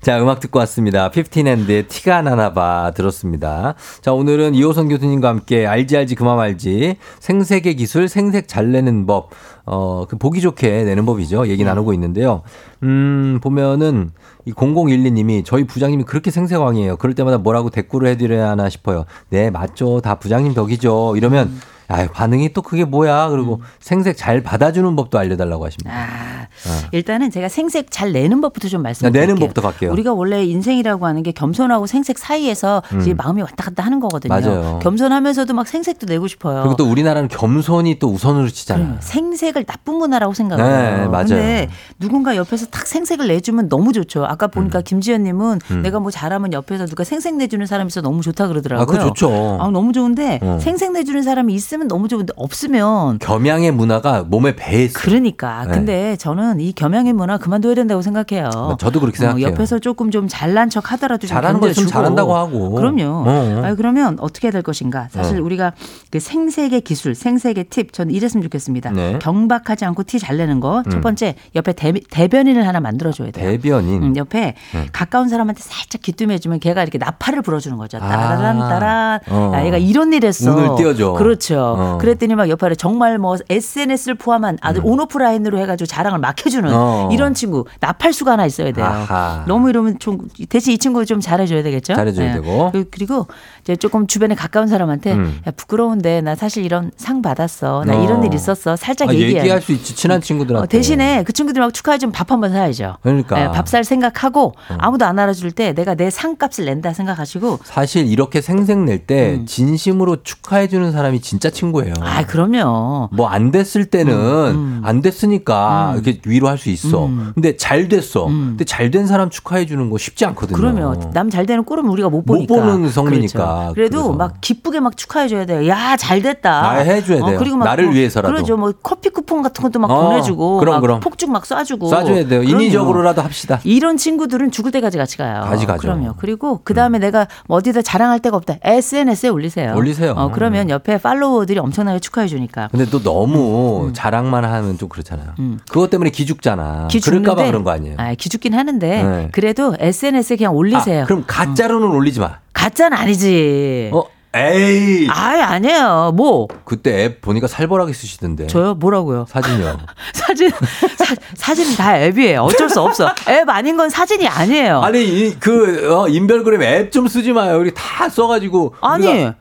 [0.00, 1.10] 자, 음악 듣고 왔습니다.
[1.10, 3.74] 15&의 티가 나나 봐 들었습니다.
[4.00, 9.28] 자, 오늘은 이호선 교수님과 함께 알지 알지 그만 알지 생색의 기술 생색 잘 내는 법
[9.66, 11.48] 어, 그 보기 좋게 내는 법이죠.
[11.48, 12.42] 얘기 나누고 있는데요.
[12.82, 14.10] 음, 보면은
[14.46, 16.96] 이 0012님이 저희 부장님이 그렇게 생색왕이에요.
[16.96, 19.04] 그럴 때마다 뭐라고 대꾸를 해드려야 하나 싶어요.
[19.28, 20.00] 네, 맞죠.
[20.00, 21.14] 다 부장님 덕이죠.
[21.18, 21.60] 이러면
[21.90, 23.28] 아, 반응이 또 그게 뭐야?
[23.28, 25.92] 그리고 생색 잘 받아주는 법도 알려달라고 하십니다.
[25.92, 26.46] 아,
[26.92, 29.20] 일단은 제가 생색 잘 내는 법부터 좀 말씀드릴게요.
[29.22, 29.90] 내는 법부터 갈게요.
[29.92, 34.34] 우리가 원래 인생이라고 하는 게 겸손하고 생색 사이에서 이제 마음이 왔다 갔다 하는 거거든요.
[34.34, 34.40] 음.
[34.40, 34.78] 맞아요.
[34.82, 36.62] 겸손하면서도 막 생색도 내고 싶어요.
[36.62, 38.86] 그리고 또 우리나라는 겸손이 또 우선으로 치잖아요.
[38.86, 38.98] 그래요.
[39.00, 41.10] 생색을 나쁜 문화라고 생각을 네, 해요.
[41.10, 41.26] 맞아요.
[41.26, 41.68] 근데
[41.98, 44.24] 누군가 옆에서 탁 생색을 내주면 너무 좋죠.
[44.24, 45.82] 아까 보니까 김지연님은 음.
[45.82, 48.82] 내가 뭐 잘하면 옆에서 누가 생색 내주는 사람이 있어 너무 좋다 그러더라고요.
[48.82, 49.58] 아, 그거 좋죠.
[49.60, 50.58] 아, 너무 좋은데 어.
[50.60, 55.02] 생색 내주는 사람이 있으면 너무 좋은데 없으면 겸양의 문화가 몸에 배에 있어요.
[55.02, 55.64] 그러니까.
[55.66, 55.72] 네.
[55.72, 58.76] 근데 저는 이 겸양의 문화 그만둬야 된다고 생각해요.
[58.78, 59.46] 저도 그렇게 생각해요.
[59.48, 61.98] 옆에서 조금 좀 잘난 척 하더라도 좀 잘하는 거 있으면 견뎌주고.
[61.98, 62.70] 잘한다고 하고.
[62.74, 63.24] 그럼요.
[63.26, 63.62] 어.
[63.64, 65.08] 아, 그러면 어떻게 해야 될 것인가?
[65.10, 65.44] 사실 어.
[65.44, 65.72] 우리가
[66.10, 68.90] 그 생색의 기술, 생색의 팁, 저는 이랬으면 좋겠습니다.
[68.90, 69.18] 네.
[69.20, 70.82] 경박하지 않고 티 잘 내는 거.
[70.84, 71.00] 첫 음.
[71.00, 73.50] 번째, 옆에 대, 대변인을 하나 만들어줘야 돼요.
[73.50, 74.02] 대변인.
[74.02, 74.86] 음, 옆에 음.
[74.92, 77.98] 가까운 사람한테 살짝 귀뜸해주면 걔가 이렇게 나팔을 불어주는 거죠.
[77.98, 78.08] 아.
[78.08, 79.20] 따라란 따라.
[79.28, 79.52] 어.
[79.54, 80.54] 야, 얘가 이런 일 했어.
[80.54, 81.12] 운을 띄워줘.
[81.14, 81.69] 그렇죠.
[81.72, 81.98] 어.
[81.98, 86.74] 그랬더니 막 옆에 정말 뭐 SNS를 포함한 아주 온오프라인으로 해가지고 자랑을 막 해주는 음.
[86.74, 87.08] 어.
[87.12, 88.84] 이런 친구 나팔수가 하나 있어야 돼요.
[88.86, 89.44] 아하.
[89.48, 91.94] 너무 이러면 좀 대신 이 친구 좀 잘해줘야 되겠죠.
[91.94, 92.70] 잘해줘야 되고.
[92.72, 93.26] 그- 그리고
[93.62, 95.40] 이제 조금 주변에 가까운 사람한테 음.
[95.46, 97.84] 야 부끄러운데 나 사실 이런 상 받았어.
[97.86, 98.04] 나 어.
[98.04, 98.76] 이런 일 있었어.
[98.76, 99.40] 살짝 아, 얘기해.
[99.40, 100.64] 얘기할 수 있지 친한 친구들한테.
[100.64, 102.96] 어, 대신에 그 친구들하고 축하해 주면 밥 한번 사야죠.
[103.02, 103.36] 그러니까.
[103.36, 103.40] 어.
[103.40, 108.78] 예, 밥살 생각하고 아무도 안 알아줄 때 내가 내 상값을 낸다 생각하시고 사실 이렇게 생색
[108.78, 111.94] 낼때 진심으로 축하해 주는 사람이 진짜 친구예요.
[111.98, 112.02] 음.
[112.02, 113.08] 아 그럼요.
[113.12, 117.08] 뭐 안 됐을 때는 음, 안 됐으니까 이렇게 충분히 위로할 수 있어.
[117.34, 118.24] 근데 잘 됐어.
[118.26, 120.56] 근데 잘 된 사람 축하해 주는 거 쉽지 않거든요.
[120.56, 122.54] 그러면 남 잘 되는 꼴은 우리가 못못 보니까.
[122.54, 123.38] 보는 성미니까.
[123.38, 123.74] 그렇죠.
[123.74, 124.12] 그래도 그래서.
[124.14, 125.68] 막 기쁘게 막 축하해 줘야 돼요.
[125.68, 126.70] 야, 잘 됐다.
[126.70, 127.38] 아, 해줘야 돼요.
[127.38, 128.34] 그리고 막 나를 뭐, 위해서라도.
[128.34, 128.56] 그러죠.
[128.56, 130.58] 뭐 커피 쿠폰 같은 것도 막 어, 보내주고.
[130.58, 130.98] 그럼, 막 그럼.
[131.00, 131.82] 폭죽 막 쏴주고.
[131.88, 132.42] 쏴줘야 돼요.
[132.42, 133.60] 인위적으로라도 합시다.
[133.62, 135.42] 이런 친구들은 죽을 때까지 같이 가요.
[135.42, 135.78] 같이 가죠.
[135.88, 136.00] 음.
[136.00, 136.14] 그럼요.
[136.18, 138.56] 그리고 그 다음에 내가 뭐 어디다 자랑할 데가 없다.
[138.62, 139.74] SNS에 올리세요.
[139.76, 140.12] 올리세요.
[140.12, 140.18] 음.
[140.18, 142.68] 어, 그러면 옆에 팔로 워들이 엄청나게 축하해 주니까.
[142.70, 145.34] 근데 또 너무 자랑만 하면 좀 그렇잖아요.
[145.70, 146.88] 그것 때문에 기죽잖아.
[146.90, 147.96] 기 그럴까봐 그런 거 아니에요.
[147.98, 149.28] 아, 기죽긴 하는데 네.
[149.32, 151.02] 그래도 SNS에 그냥 올리세요.
[151.02, 152.38] 아, 그럼 가짜로는 올리지 마.
[152.52, 153.90] 가짜는 아니지.
[153.92, 155.08] 어, 에이.
[155.10, 156.12] 아예 아니에요.
[156.14, 158.46] 뭐 그때 앱 보니까 살벌하게 쓰시던데.
[158.46, 158.74] 저요?
[158.74, 159.26] 뭐라고요?
[159.28, 159.78] 사진이요.
[160.14, 162.42] 사진 사, 사진은 다 앱이에요.
[162.42, 163.08] 어쩔 수 없어.
[163.28, 164.82] 앱 아닌 건 사진이 아니에요.
[164.82, 167.58] 아니 이, 그 어, 인별그램 앱 좀 쓰지 마요.
[167.58, 168.74] 우리 다 써가지고.
[168.80, 169.34] 아니, 우리가-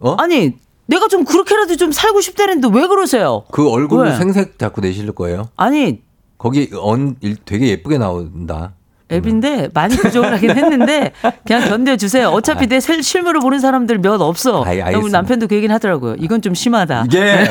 [0.00, 0.16] 어?
[0.18, 0.54] 아니
[0.86, 3.44] 내가 좀 그렇게라도 좀 살고 싶다는데 왜 그러세요?
[3.50, 4.14] 그 얼굴로 왜?
[4.16, 5.48] 생색 자꾸 내실 거예요.
[5.56, 6.00] 아니
[6.38, 8.72] 거기 언 일- 되게 예쁘게 나온다.
[9.10, 11.12] 앱인데 많이 부족을 하긴 했는데
[11.46, 12.28] 그냥 견뎌주세요.
[12.28, 14.62] 어차피 내 실- 실물을 보는 사람들 몇 없어.
[15.02, 16.16] 우리 남편도 그 얘기는 하더라고요.
[16.18, 17.04] 이건 좀 심하다.
[17.06, 17.44] 이게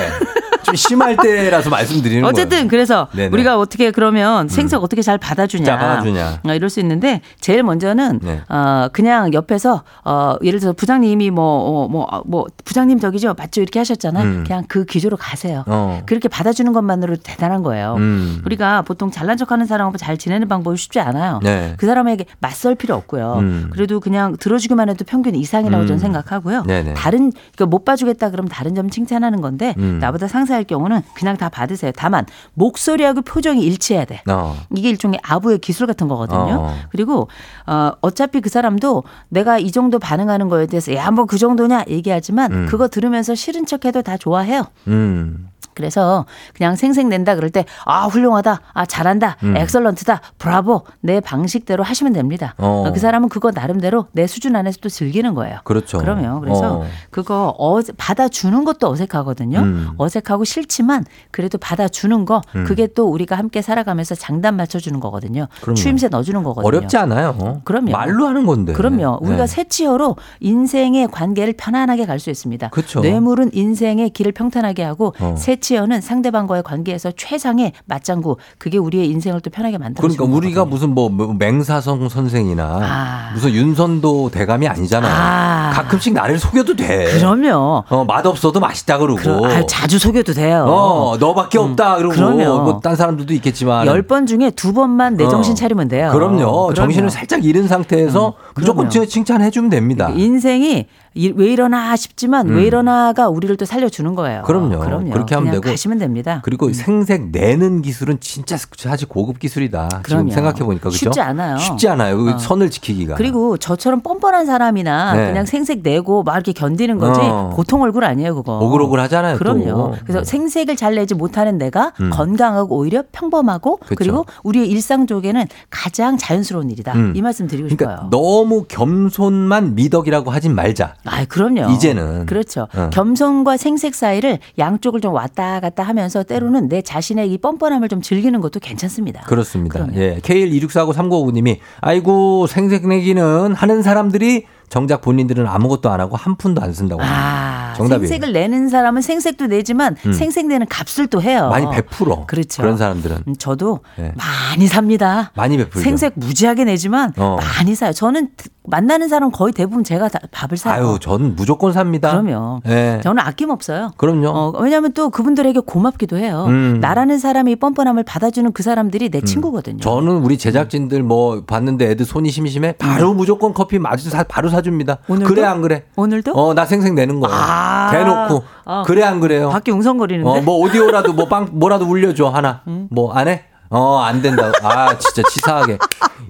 [0.71, 2.29] 좀 심할 때라서 말씀드리는 거예요.
[2.29, 3.29] 어쨌든 그래서 네네.
[3.33, 6.39] 우리가 어떻게 그러면 생색 어떻게 잘 받아주냐, 자, 받아주냐.
[6.43, 8.41] 어, 이럴 수 있는데 제일 먼저는 네.
[8.49, 14.23] 어 그냥 옆에서 어 예를 들어서 부장님이 뭐뭐 뭐 부장님 덕이죠 맞죠 이렇게 하셨잖아요.
[14.23, 14.43] 음.
[14.45, 15.63] 그냥 그 기조로 가세요.
[15.67, 16.01] 어.
[16.05, 17.95] 그렇게 받아주는 것만으로 대단한 거예요.
[17.97, 18.41] 음.
[18.45, 21.39] 우리가 보통 잘난 척하는 사람하고 잘 지내는 방법이 쉽지 않아요.
[21.43, 21.73] 네.
[21.77, 23.35] 그 사람에게 맞설 필요 없고요.
[23.39, 23.69] 음.
[23.73, 25.87] 그래도 그냥 들어주기만 해도 평균 이상이라고 음.
[25.87, 26.63] 저는 생각하고요.
[26.63, 26.93] 네네.
[26.93, 29.99] 다른 그러니까 못 봐주겠다 그럼 다른 점 칭찬하는 건데 음.
[29.99, 31.91] 나보다 상사 일 경우는 그냥 다 받으세요.
[31.95, 34.21] 다만 목소리하고 표정이 일치해야 돼.
[34.29, 34.55] 어.
[34.75, 36.57] 이게 일종의 아부의 기술 같은 거거든요.
[36.59, 36.75] 어.
[36.91, 37.27] 그리고
[37.67, 42.51] 어 어차피 그 사람도 내가 이 정도 반응하는 거에 대해서 야 뭐 그 정도냐 얘기하지만
[42.51, 42.65] 음.
[42.69, 44.65] 그거 들으면서 싫은 척해도 다 좋아해요.
[44.87, 45.47] 음.
[45.73, 49.55] 그래서 그냥 생색 낸다 그럴 때 아 훌륭하다 아 잘한다 음.
[49.57, 52.89] 엑설런트다 브라보 내 방식대로 하시면 됩니다 어.
[52.93, 55.97] 그 사람은 그거 나름대로 내 수준 안에서 또 즐기는 거예요 그렇죠.
[55.97, 56.85] 그러면 그래서 어.
[57.09, 59.89] 그거 어, 받아주는 것도 어색하거든요 음.
[59.97, 62.63] 어색하고 싫지만 그래도 받아주는 거 음.
[62.65, 65.75] 그게 또 우리가 함께 살아가면서 장단 맞춰주는 거거든요 그럼요.
[65.75, 67.61] 추임새 넣어주는 거거든요 어렵지 않아요.
[67.63, 67.91] 그럼요.
[67.91, 68.73] 말로 하는 건데.
[68.73, 69.19] 그럼요.
[69.21, 69.47] 우리가 네.
[69.47, 72.69] 세치어로 인생의 관계를 편안하게 갈 수 있습니다.
[72.69, 72.99] 그쵸.
[73.01, 75.35] 뇌물은 인생의 길을 평탄하게 하고 어.
[75.61, 78.37] 세치어는 상대방과의 관계에서 최상의 맞장구.
[78.57, 80.65] 그게 우리의 인생을 또 편하게 만들어 그러니까 우리가 거거든요.
[80.73, 83.31] 무슨 뭐, 뭐 맹사성 선생이나 아.
[83.33, 85.11] 무슨 윤선도 대감이 아니잖아요.
[85.13, 85.71] 아.
[85.73, 87.05] 가끔씩 나를 속여도 돼.
[87.17, 87.83] 그럼요.
[87.87, 89.21] 어, 맛없어도 맛있다 그러고.
[89.21, 90.65] 그럼, 아, 자주 속여도 돼요.
[90.67, 92.15] 어, 너밖에 없다 그러고.
[92.15, 92.63] 그럼요.
[92.63, 93.85] 뭐, 딴 사람들도 있겠지만.
[93.85, 95.29] 열번 중에 두 번만 내 어.
[95.29, 96.09] 정신 차리면 돼요.
[96.11, 96.37] 그럼요.
[96.37, 96.73] 그럼요.
[96.73, 99.05] 정신을 살짝 잃은 상태에서 무조건 그럼요.
[99.05, 100.09] 칭찬해 주면 됩니다.
[100.15, 102.55] 인생이 이- 왜 이러나 싶지만 음.
[102.55, 104.43] 왜 이러나가 우리를 또 살려주는 거예요.
[104.43, 104.79] 그럼요.
[104.79, 105.09] 그럼요.
[105.11, 105.61] 그렇게 하면 되고.
[105.61, 106.39] 가시면 됩니다.
[106.43, 109.89] 그리고 생색 내는 기술은 진짜 사실 고급 기술이다.
[109.89, 110.31] 지금 그럼요.
[110.31, 110.97] 생각해 보니까 그죠?
[110.97, 111.57] 쉽지 않아요.
[111.57, 112.17] 쉽지 않아요.
[112.17, 112.37] 그 어.
[112.37, 113.15] 선을 지키기가.
[113.15, 115.27] 그리고 저처럼 뻔뻔한 사람이나 네.
[115.27, 117.51] 그냥 생색 내고 막 이렇게 견디는 거지 어.
[117.55, 118.59] 보통 얼굴 아니에요 그거.
[118.59, 119.37] 오글오글 하잖아요.
[119.37, 119.65] 그럼요.
[119.65, 119.95] 또.
[120.05, 122.09] 그래서 생색을 잘 내지 못하는 내가 음.
[122.11, 123.95] 건강하고 오히려 평범하고 그쵸.
[123.97, 126.93] 그리고 우리의 일상 쪽에는 가장 자연스러운 일이다.
[126.93, 127.13] 음.
[127.17, 128.09] 이 말씀 드리고 그러니까 싶어요.
[128.11, 130.93] 너무 겸손만 미덕이라고 하진 말자.
[131.05, 131.71] 아, 그럼요.
[131.71, 132.25] 이제는.
[132.25, 132.67] 그렇죠.
[132.75, 132.89] 어.
[132.91, 138.39] 겸손과 생색 사이를 양쪽을 좀 왔다 갔다 하면서 때로는 내 자신의 이 뻔뻔함을 좀 즐기는
[138.41, 139.21] 것도 괜찮습니다.
[139.21, 139.79] 그렇습니다.
[139.79, 139.95] 그럼요.
[139.99, 140.19] 예.
[140.21, 147.01] K12649님이 아이고 생색내기는 하는 사람들이 정작 본인들은 아무것도 안 하고 한 푼도 안 쓴다고.
[147.03, 148.07] 아, 정답이에요.
[148.07, 150.13] 생색을 내는 사람은 생색도 내지만 음.
[150.13, 151.49] 생색 내는 값을 또 해요.
[151.49, 152.25] 많이 베풀어.
[152.25, 152.61] 그렇죠.
[152.61, 154.13] 그런 사람들은 음, 저도 예.
[154.15, 155.31] 많이 삽니다.
[155.35, 155.81] 많이 베풀죠.
[155.81, 157.37] 생색 무지하게 내지만 어.
[157.41, 157.91] 많이 사요.
[157.91, 158.29] 저는
[158.63, 160.73] 만나는 사람 거의 대부분 제가 다 밥을 사요.
[160.91, 162.11] 아유, 저는 무조건 삽니다.
[162.21, 162.61] 그럼요.
[162.67, 162.99] 예.
[163.03, 163.91] 저는 아낌 없어요.
[163.97, 164.27] 그럼요.
[164.29, 166.45] 어, 왜냐하면 또 그분들에게 고맙기도 해요.
[166.47, 166.77] 음.
[166.79, 169.79] 나라는 사람이 뻔뻔함을 받아주는 그 사람들이 내 친구거든요.
[169.79, 174.97] 저는 우리 제작진들 뭐 봤는데 애들 손이 심심해 바로 무조건 커피 마주 사 바로 사줍니다.
[175.09, 175.11] 음.
[175.13, 175.33] 오늘도?
[175.33, 175.83] 그래 안 그래?
[175.95, 176.33] 오늘도?
[176.33, 177.33] 어 나 생색 내는 거야.
[177.33, 177.89] 아.
[177.91, 178.83] 대놓고 어.
[178.85, 179.49] 그래 안 그래요?
[179.49, 180.39] 밖에 웅성거리는데.
[180.41, 180.47] 음.
[180.47, 183.45] 어뭐 오디오라도 뭐 빵 뭐라도 울려줘 하나 뭐 안 해?
[183.71, 184.51] 어 안 된다.
[184.61, 185.77] 아 진짜 치사하게.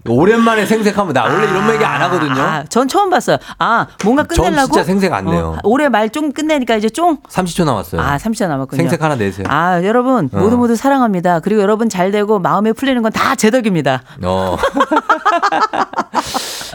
[0.08, 2.42] 오랜만에 생색하면 나 원래 이런 얘기 안 하거든요.
[2.42, 3.38] 아, 전 처음 봤어요.
[3.60, 4.68] 아, 뭔가 전 끝내려고.
[4.74, 5.56] 진짜 생색 안 내요.
[5.58, 7.18] 어, 올해 말 좀 끝내니까 이제 쫑.
[7.30, 8.02] 30초 남았어요.
[8.02, 8.78] 아, 30초 남았군요.
[8.78, 9.46] 생색 하나 내세요.
[9.50, 10.38] 아, 여러분 어.
[10.38, 11.40] 모두 모두 사랑합니다.
[11.40, 14.02] 그리고 여러분 잘 되고 마음에 풀리는 건 다 제 덕입니다.
[14.24, 14.58] 어.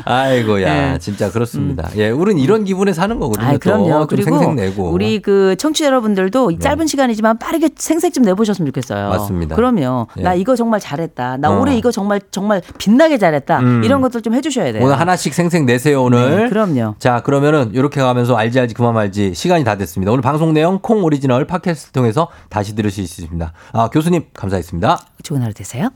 [0.07, 0.99] 아이고야, 네.
[0.99, 1.89] 진짜 그렇습니다.
[1.97, 3.47] 예, 우린 이런 기분에 사는 거거든요.
[3.47, 3.59] 아, 또.
[3.59, 3.89] 그럼요.
[3.89, 4.91] 좀 그리고 생생 내고.
[4.91, 6.61] 우리 그 청취자 여러분들도 이 네.
[6.61, 9.09] 짧은 시간이지만 빠르게 생색 좀 내보셨으면 좋겠어요.
[9.11, 9.57] 맞습니다.
[9.57, 10.07] 그럼요.
[10.19, 10.23] 예.
[10.23, 11.39] 나 이거 정말 잘했다.
[11.39, 11.61] 나 어.
[11.61, 13.59] 올해 이거 정말 정말 빛나게 잘했다.
[13.59, 13.83] 음.
[13.85, 14.85] 이런 것들 좀 해주셔야 돼요.
[14.85, 16.45] 오늘 하나씩 생생 내세요, 오늘.
[16.45, 16.95] 네, 그럼요.
[16.99, 20.13] 자, 그러면은 이렇게 가면서 알지 알지 그만 말지 시간이 다 됐습니다.
[20.13, 23.53] 오늘 방송 내용 콩 오리지널 팟캐스트 통해서 다시 들으실 수 있습니다.
[23.73, 24.99] 아, 교수님 감사했습니다.
[25.25, 25.91] 좋은 하루 되세요.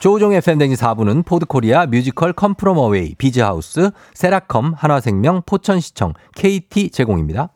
[0.00, 7.50] 조우종의 FM 대행진 4부는 포드코리아 뮤지컬 Come From Away 비즈하우스 세라컴 한화생명 포천시청 KT 제공입니다.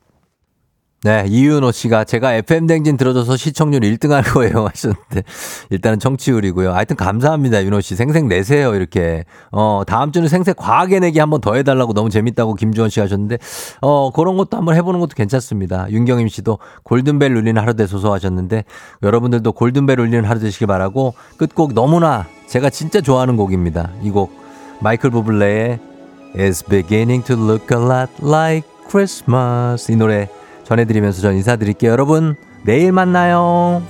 [1.05, 5.23] 네, 이윤호 씨가 제가 FM 대행진 들어줘서 시청률 1등 할 거예요 하셨는데,
[5.69, 6.73] 일단은 청취율이고요.
[6.73, 7.95] 하여튼 감사합니다, 윤호 씨.
[7.95, 9.27] 생색 내세요, 이렇게.
[9.53, 13.37] 어, 다음 주는 생색 과하게 내기 한번 더 해달라고 너무 재밌다고 김주원 씨 하셨는데,
[13.83, 15.91] 어, 그런 것도 한번 해보는 것도 괜찮습니다.
[15.91, 18.65] 윤경임 씨도 골든벨 울리는 하루 되소서 하셨는데,
[19.03, 23.91] 여러분들도 골든벨 울리는 하루 되시길 바라고, 끝곡 너무나 제가 진짜 좋아하는 곡입니다.
[24.03, 24.33] 이 곡,
[24.81, 25.81] 마이클 부블레의
[26.35, 29.93] It's beginning to look a lot like Christmas.
[29.93, 30.31] 이 노래
[30.65, 31.91] 전해드리면서 전 인사드릴게요.
[31.91, 33.83] 여러분, 내일 만나요.